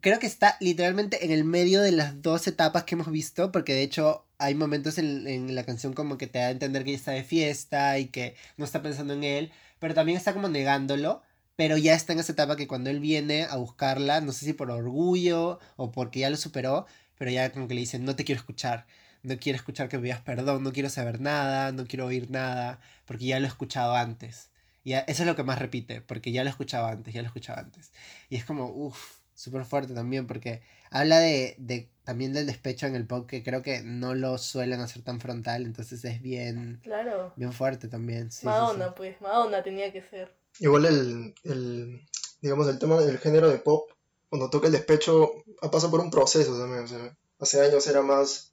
creo 0.00 0.18
que 0.18 0.26
está 0.26 0.56
literalmente 0.60 1.24
en 1.24 1.30
el 1.30 1.44
medio 1.44 1.82
de 1.82 1.92
las 1.92 2.22
dos 2.22 2.46
etapas 2.46 2.84
que 2.84 2.94
hemos 2.94 3.10
visto, 3.10 3.52
porque 3.52 3.74
de 3.74 3.82
hecho 3.82 4.26
hay 4.38 4.54
momentos 4.54 4.98
en, 4.98 5.54
la 5.54 5.64
canción 5.64 5.92
como 5.94 6.18
que 6.18 6.26
te 6.26 6.38
da 6.38 6.48
a 6.48 6.50
entender 6.50 6.84
que 6.84 6.90
ella 6.90 6.98
está 6.98 7.12
de 7.12 7.24
fiesta 7.24 7.98
y 7.98 8.06
que 8.06 8.36
no 8.56 8.64
está 8.64 8.82
pensando 8.82 9.14
en 9.14 9.24
él, 9.24 9.52
pero 9.78 9.94
también 9.94 10.18
está 10.18 10.32
como 10.32 10.48
negándolo. 10.48 11.22
Pero 11.56 11.76
ya 11.76 11.94
está 11.94 12.12
en 12.12 12.18
esa 12.18 12.32
etapa 12.32 12.56
que 12.56 12.66
cuando 12.66 12.90
él 12.90 12.98
viene 12.98 13.44
a 13.44 13.56
buscarla, 13.56 14.20
no 14.20 14.32
sé 14.32 14.44
si 14.44 14.52
por 14.54 14.70
orgullo 14.72 15.60
o 15.76 15.92
porque 15.92 16.20
ya 16.20 16.30
lo 16.30 16.36
superó, 16.36 16.86
pero 17.16 17.30
ya 17.30 17.52
como 17.52 17.68
que 17.68 17.74
le 17.74 17.80
dicen, 17.80 18.04
no 18.04 18.16
te 18.16 18.24
quiero 18.24 18.40
escuchar, 18.40 18.86
no 19.22 19.38
quiero 19.38 19.56
escuchar 19.56 19.88
que 19.88 19.98
me 19.98 20.04
pidas 20.04 20.20
perdón, 20.20 20.64
no 20.64 20.72
quiero 20.72 20.90
saber 20.90 21.20
nada, 21.20 21.70
no 21.72 21.86
quiero 21.86 22.06
oír 22.06 22.30
nada, 22.30 22.80
porque 23.06 23.26
ya 23.26 23.38
lo 23.40 23.46
he 23.46 23.48
escuchado 23.48 23.94
antes. 23.94 24.50
Y 24.84 24.94
eso 24.94 25.04
es 25.06 25.26
lo 25.26 25.36
que 25.36 25.44
más 25.44 25.58
repite, 25.60 26.00
porque 26.02 26.32
ya 26.32 26.42
lo 26.44 26.48
he 26.48 26.50
escuchado 26.50 26.86
antes, 26.86 27.14
ya 27.14 27.22
lo 27.22 27.26
he 27.26 27.28
escuchado 27.28 27.60
antes. 27.60 27.92
Y 28.28 28.36
es 28.36 28.44
como, 28.44 28.66
uff, 28.66 29.23
súper 29.34 29.64
fuerte 29.64 29.94
también, 29.94 30.26
porque 30.26 30.62
habla 30.90 31.18
de, 31.18 31.54
de 31.58 31.88
también 32.04 32.32
del 32.32 32.46
despecho 32.46 32.86
en 32.86 32.94
el 32.96 33.06
pop, 33.06 33.26
que 33.26 33.42
creo 33.42 33.62
que 33.62 33.82
no 33.82 34.14
lo 34.14 34.36
suelen 34.38 34.80
hacer 34.80 35.02
tan 35.02 35.20
frontal, 35.20 35.64
entonces 35.64 36.04
es 36.04 36.20
bien, 36.22 36.80
Claro. 36.82 37.32
bien 37.36 37.52
fuerte 37.52 37.88
también. 37.88 38.30
sí, 38.30 38.38
sí, 38.38 38.40
sí. 38.42 38.46
Madonna, 38.46 38.94
pues. 38.94 39.20
Madonna 39.20 39.62
tenía 39.62 39.92
que 39.92 40.02
ser. 40.02 40.34
Igual 40.60 40.84
el, 40.84 41.34
el, 41.44 42.00
digamos, 42.40 42.68
el 42.68 42.78
tema 42.78 43.00
del 43.00 43.18
género 43.18 43.48
de 43.48 43.58
pop, 43.58 43.90
cuando 44.28 44.50
toca 44.50 44.66
el 44.66 44.72
despecho, 44.72 45.30
ha 45.62 45.70
pasado 45.70 45.90
por 45.92 46.00
un 46.00 46.10
proceso 46.10 46.58
también. 46.58 46.84
O 46.84 46.86
sea, 46.88 47.16
hace 47.40 47.60
años 47.60 47.86
era 47.86 48.02
más, 48.02 48.52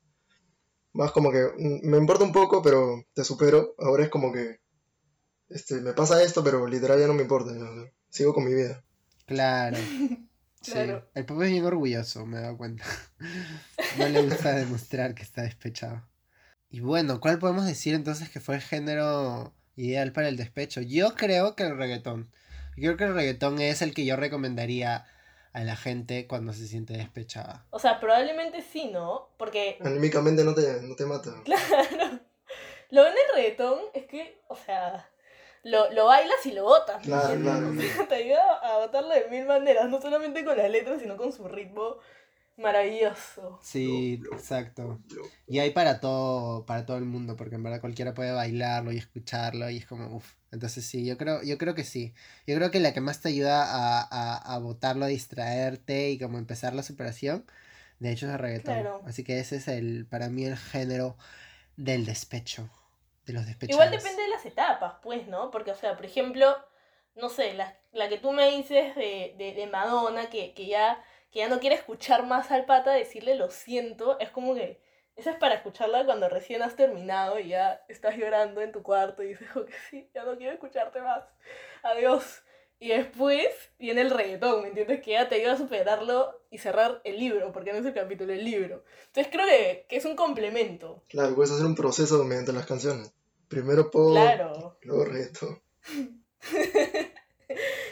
más 0.93 1.11
como 1.11 1.31
que, 1.31 1.43
mm, 1.57 1.87
me 1.87 1.97
importa 1.97 2.23
un 2.23 2.31
poco, 2.31 2.61
pero 2.61 3.03
te 3.13 3.23
supero. 3.23 3.75
Ahora 3.77 4.03
es 4.03 4.09
como 4.09 4.31
que, 4.31 4.59
este, 5.49 5.81
me 5.81 5.93
pasa 5.93 6.23
esto, 6.23 6.43
pero 6.43 6.65
literal 6.67 6.99
ya 6.99 7.07
no 7.07 7.13
me 7.13 7.23
importa. 7.23 7.51
ya, 7.53 7.63
o 7.69 7.75
sea, 7.83 7.91
sigo 8.09 8.33
con 8.33 8.45
mi 8.45 8.53
vida. 8.53 8.83
Claro. 9.25 9.77
Sí. 10.61 10.73
Claro. 10.73 11.09
El 11.15 11.25
pop 11.25 11.41
es 11.41 11.51
bien 11.51 11.65
orgulloso, 11.65 12.25
me 12.25 12.37
he 12.37 12.41
dado 12.41 12.57
cuenta. 12.57 12.85
No 13.97 14.07
le 14.07 14.21
gusta 14.21 14.55
demostrar 14.55 15.13
que 15.15 15.23
está 15.23 15.41
despechado. 15.41 16.01
Y 16.69 16.79
bueno, 16.79 17.19
¿cuál 17.19 17.39
podemos 17.39 17.65
decir 17.65 17.93
entonces 17.93 18.29
que 18.29 18.39
fue 18.39 18.55
el 18.55 18.61
género 18.61 19.53
ideal 19.75 20.13
para 20.13 20.29
el 20.29 20.37
despecho? 20.37 20.79
Yo 20.79 21.15
creo 21.15 21.55
que 21.55 21.63
el 21.63 21.77
reggaetón. 21.77 22.31
Yo 22.77 22.95
creo 22.95 22.97
que 22.97 23.03
el 23.03 23.13
reggaetón 23.13 23.59
es 23.59 23.81
el 23.81 23.93
que 23.93 24.05
yo 24.05 24.15
recomendaría 24.15 25.05
a 25.51 25.63
la 25.65 25.75
gente 25.75 26.27
cuando 26.27 26.53
se 26.53 26.67
siente 26.67 26.93
despechada. 26.93 27.65
O 27.71 27.79
sea, 27.79 27.99
probablemente 27.99 28.61
sí, 28.61 28.89
¿no? 28.91 29.29
Porque, 29.37 29.77
Anímicamente 29.81 30.45
no 30.45 30.55
te, 30.55 30.81
no 30.81 30.95
te 30.95 31.05
mata. 31.05 31.31
claro, 31.43 32.19
lo 32.89 33.05
en 33.05 33.13
el 33.13 33.35
reggaetón 33.35 33.79
es 33.93 34.05
que, 34.05 34.41
o 34.47 34.55
sea, 34.55 35.09
lo, 35.63 35.91
lo 35.91 36.05
bailas 36.05 36.45
y 36.45 36.51
lo 36.51 36.63
botas. 36.63 36.99
¿me 36.99 37.05
Claro, 37.05 37.39
claro. 37.39 37.71
Te 38.09 38.15
ayuda 38.15 38.57
a 38.63 38.77
botarlo 38.79 39.09
de 39.09 39.27
mil 39.29 39.45
maneras, 39.45 39.89
no 39.89 40.01
solamente 40.01 40.43
con 40.43 40.57
las 40.57 40.69
letras, 40.69 41.01
sino 41.01 41.17
con 41.17 41.31
su 41.31 41.47
ritmo 41.47 41.97
maravilloso. 42.57 43.59
Sí, 43.61 44.21
exacto. 44.31 44.99
Y 45.47 45.59
hay 45.59 45.71
para 45.71 45.99
todo, 45.99 46.65
para 46.65 46.85
todo 46.85 46.97
el 46.97 47.05
mundo, 47.05 47.35
porque 47.35 47.55
en 47.55 47.63
verdad 47.63 47.81
cualquiera 47.81 48.13
puede 48.13 48.31
bailarlo 48.31 48.91
y 48.91 48.97
escucharlo 48.97 49.69
y 49.69 49.77
es 49.77 49.85
como, 49.85 50.15
uff. 50.15 50.33
Entonces 50.51 50.85
sí, 50.85 51.05
yo 51.05 51.17
creo, 51.17 51.41
yo 51.43 51.57
creo 51.57 51.75
que 51.75 51.85
sí. 51.85 52.13
Yo 52.45 52.55
creo 52.55 52.71
que 52.71 52.81
la 52.81 52.93
que 52.93 52.99
más 52.99 53.21
te 53.21 53.29
ayuda 53.29 53.63
a, 53.63 54.01
a, 54.01 54.37
a 54.37 54.59
botarlo, 54.59 55.05
a 55.05 55.07
distraerte 55.07 56.09
y 56.11 56.19
como 56.19 56.37
empezar 56.37 56.73
la 56.73 56.83
superación, 56.83 57.45
de 57.99 58.11
hecho 58.11 58.27
es 58.27 58.33
el 58.33 58.39
reggaetón. 58.39 58.73
Claro. 58.73 59.01
Así 59.05 59.23
que 59.23 59.39
ese 59.39 59.57
es 59.57 59.67
el, 59.67 60.05
para 60.07 60.29
mí 60.29 60.43
el 60.43 60.57
género 60.57 61.17
del 61.77 62.05
despecho, 62.05 62.69
de 63.31 63.37
los 63.37 63.45
despechados. 63.47 63.75
Igual 63.75 63.91
depende 63.91 64.21
de 64.23 64.29
las 64.29 64.45
etapas, 64.45 64.93
pues, 65.01 65.27
¿no? 65.27 65.51
Porque, 65.51 65.71
o 65.71 65.75
sea, 65.75 65.95
por 65.95 66.05
ejemplo, 66.05 66.55
no 67.15 67.29
sé, 67.29 67.53
la, 67.53 67.77
la 67.91 68.09
que 68.09 68.17
tú 68.17 68.31
me 68.31 68.49
dices 68.49 68.95
de, 68.95 69.35
de, 69.37 69.53
de 69.53 69.67
Madonna, 69.67 70.29
que, 70.29 70.53
que, 70.53 70.67
ya, 70.67 71.03
que 71.31 71.39
ya 71.39 71.49
no 71.49 71.59
quiere 71.59 71.75
escuchar 71.75 72.25
más 72.25 72.51
al 72.51 72.65
pata, 72.65 72.91
decirle 72.91 73.35
lo 73.35 73.49
siento, 73.49 74.19
es 74.19 74.29
como 74.29 74.55
que 74.55 74.81
esa 75.15 75.31
es 75.31 75.37
para 75.37 75.55
escucharla 75.55 76.05
cuando 76.05 76.29
recién 76.29 76.61
has 76.61 76.75
terminado 76.75 77.37
y 77.39 77.49
ya 77.49 77.83
estás 77.89 78.15
llorando 78.15 78.61
en 78.61 78.71
tu 78.71 78.81
cuarto 78.81 79.23
y 79.23 79.29
dices, 79.29 79.47
"Oh, 79.55 79.65
que 79.65 79.73
sí, 79.89 80.09
ya 80.13 80.23
no 80.23 80.37
quiero 80.37 80.53
escucharte 80.53 81.01
más, 81.01 81.23
adiós. 81.83 82.43
Y 82.79 82.87
después 82.87 83.45
viene 83.77 84.01
el 84.01 84.09
reggaetón, 84.09 84.63
¿me 84.63 84.69
entiendes? 84.69 85.01
Que 85.01 85.11
ya 85.11 85.29
te 85.29 85.35
ayuda 85.35 85.53
a 85.53 85.57
superarlo 85.57 86.41
y 86.49 86.57
cerrar 86.57 86.99
el 87.03 87.19
libro, 87.19 87.51
porque 87.51 87.71
no 87.71 87.77
es 87.77 87.85
el 87.85 87.93
capítulo, 87.93 88.33
el 88.33 88.43
libro. 88.43 88.83
Entonces 89.07 89.31
creo 89.31 89.45
que, 89.45 89.85
que 89.87 89.97
es 89.97 90.05
un 90.05 90.15
complemento. 90.15 91.03
Claro, 91.07 91.35
puedes 91.35 91.51
hacer 91.51 91.67
un 91.67 91.75
proceso 91.75 92.23
mediante 92.23 92.53
las 92.53 92.65
canciones. 92.65 93.13
Primero 93.51 93.91
Claro, 93.91 94.77
luego 94.81 95.03
reggaetón. 95.03 95.61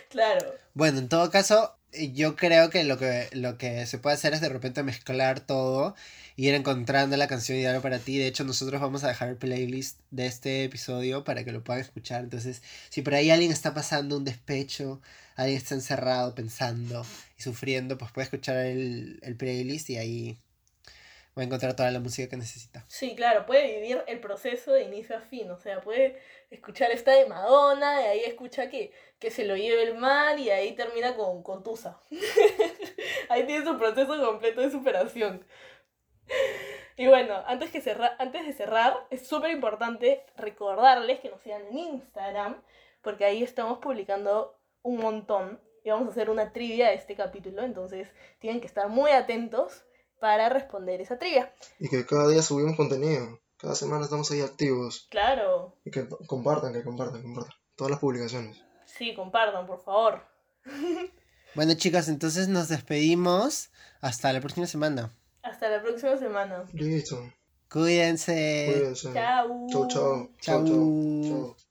claro. 0.09 0.53
Bueno, 0.73 0.99
en 0.99 1.09
todo 1.09 1.29
caso, 1.29 1.75
yo 2.13 2.37
creo 2.37 2.69
que 2.69 2.85
lo 2.85 2.97
que 2.97 3.27
lo 3.33 3.57
que 3.57 3.85
se 3.85 3.97
puede 3.97 4.15
hacer 4.15 4.33
es 4.33 4.39
de 4.39 4.47
repente 4.47 4.83
mezclar 4.83 5.41
todo 5.41 5.95
y 6.37 6.47
ir 6.47 6.55
encontrando 6.55 7.17
la 7.17 7.27
canción 7.27 7.57
ideal 7.57 7.81
para 7.81 7.99
ti. 7.99 8.17
De 8.17 8.27
hecho, 8.27 8.45
nosotros 8.45 8.79
vamos 8.79 9.03
a 9.03 9.09
dejar 9.09 9.27
el 9.27 9.35
playlist 9.35 9.99
de 10.11 10.27
este 10.27 10.63
episodio 10.63 11.25
para 11.25 11.43
que 11.43 11.51
lo 11.51 11.61
puedan 11.61 11.81
escuchar. 11.81 12.23
Entonces, 12.23 12.61
si 12.89 13.01
por 13.01 13.15
ahí 13.15 13.29
alguien 13.29 13.51
está 13.51 13.73
pasando 13.73 14.15
un 14.15 14.23
despecho, 14.23 15.01
alguien 15.35 15.57
está 15.57 15.75
encerrado 15.75 16.35
pensando 16.35 17.05
y 17.37 17.41
sufriendo, 17.41 17.97
pues 17.97 18.13
puede 18.13 18.23
escuchar 18.23 18.55
el, 18.65 19.19
el 19.23 19.35
playlist 19.35 19.89
y 19.89 19.97
ahí 19.97 20.39
va 21.39 21.43
a 21.43 21.45
encontrar 21.47 21.75
toda 21.75 21.89
la 21.91 21.99
música 21.99 22.29
que 22.29 22.37
necesita. 22.37 22.85
Sí, 22.87 23.15
claro, 23.15 23.45
puede 23.45 23.79
vivir 23.79 24.03
el 24.07 24.19
proceso 24.19 24.71
de 24.73 24.83
inicio 24.83 25.17
a 25.17 25.21
fin, 25.21 25.49
o 25.51 25.57
sea, 25.57 25.81
puede 25.81 26.19
escuchar 26.51 26.91
esta 26.91 27.11
de 27.13 27.25
Madonna, 27.25 28.01
y 28.01 28.05
ahí 28.05 28.19
escucha 28.25 28.69
que, 28.69 28.91
que 29.19 29.31
se 29.31 29.45
lo 29.45 29.55
lleve 29.55 29.83
el 29.83 29.95
mal 29.95 30.39
y 30.39 30.49
ahí 30.49 30.73
termina 30.73 31.15
con, 31.15 31.41
con 31.43 31.63
Tusa. 31.63 31.99
ahí 33.29 33.43
tiene 33.45 33.65
su 33.65 33.77
proceso 33.77 34.23
completo 34.25 34.61
de 34.61 34.71
superación. 34.71 35.45
Y 36.97 37.07
bueno, 37.07 37.41
antes, 37.47 37.71
que 37.71 37.81
cerra- 37.81 38.15
antes 38.19 38.45
de 38.45 38.53
cerrar, 38.53 38.93
es 39.09 39.27
súper 39.27 39.51
importante 39.51 40.25
recordarles 40.35 41.19
que 41.21 41.29
nos 41.29 41.41
sigan 41.41 41.65
en 41.67 41.77
Instagram, 41.77 42.61
porque 43.01 43.25
ahí 43.25 43.41
estamos 43.41 43.79
publicando 43.79 44.59
un 44.81 44.97
montón 44.97 45.61
y 45.83 45.89
vamos 45.91 46.09
a 46.09 46.11
hacer 46.11 46.29
una 46.29 46.51
trivia 46.51 46.89
de 46.89 46.95
este 46.95 47.15
capítulo, 47.15 47.63
entonces 47.63 48.09
tienen 48.39 48.59
que 48.59 48.67
estar 48.67 48.89
muy 48.89 49.11
atentos 49.11 49.85
para 50.19 50.49
responder 50.49 51.01
esa 51.01 51.17
trivia. 51.17 51.53
Y 51.79 51.89
que 51.89 52.05
cada 52.05 52.27
día 52.27 52.41
subimos 52.41 52.75
contenido. 52.75 53.39
Cada 53.57 53.75
semana 53.75 54.03
estamos 54.05 54.29
ahí 54.31 54.41
activos. 54.41 55.07
Claro, 55.09 55.75
Y 55.83 55.91
que 55.91 56.07
compartan, 56.27 56.71
que 56.73 56.83
compartan, 56.83 57.21
compartan. 57.23 57.53
Todas 57.75 57.91
las 57.91 57.99
publicaciones. 57.99 58.61
sí, 58.85 59.13
compartan, 59.15 59.65
por 59.67 59.83
favor. 59.83 60.21
Bueno, 61.55 61.73
chicas, 61.73 62.07
entonces 62.09 62.47
nos 62.47 62.69
despedimos. 62.69 63.71
Hasta 64.01 64.31
la 64.31 64.39
próxima 64.39 64.67
semana. 64.67 65.11
Hasta 65.41 65.67
la 65.67 65.81
próxima 65.81 66.15
semana. 66.15 66.63
Listo. 66.73 67.33
Cuídense. 67.71 68.71
Cuídense. 68.71 69.13
Chao. 69.13 69.67
Chau, 69.67 69.87
chau. 69.87 70.29
Chau. 70.39 70.63
Chau, 70.63 70.65
chau. 70.67 71.21
Chau. 71.23 71.68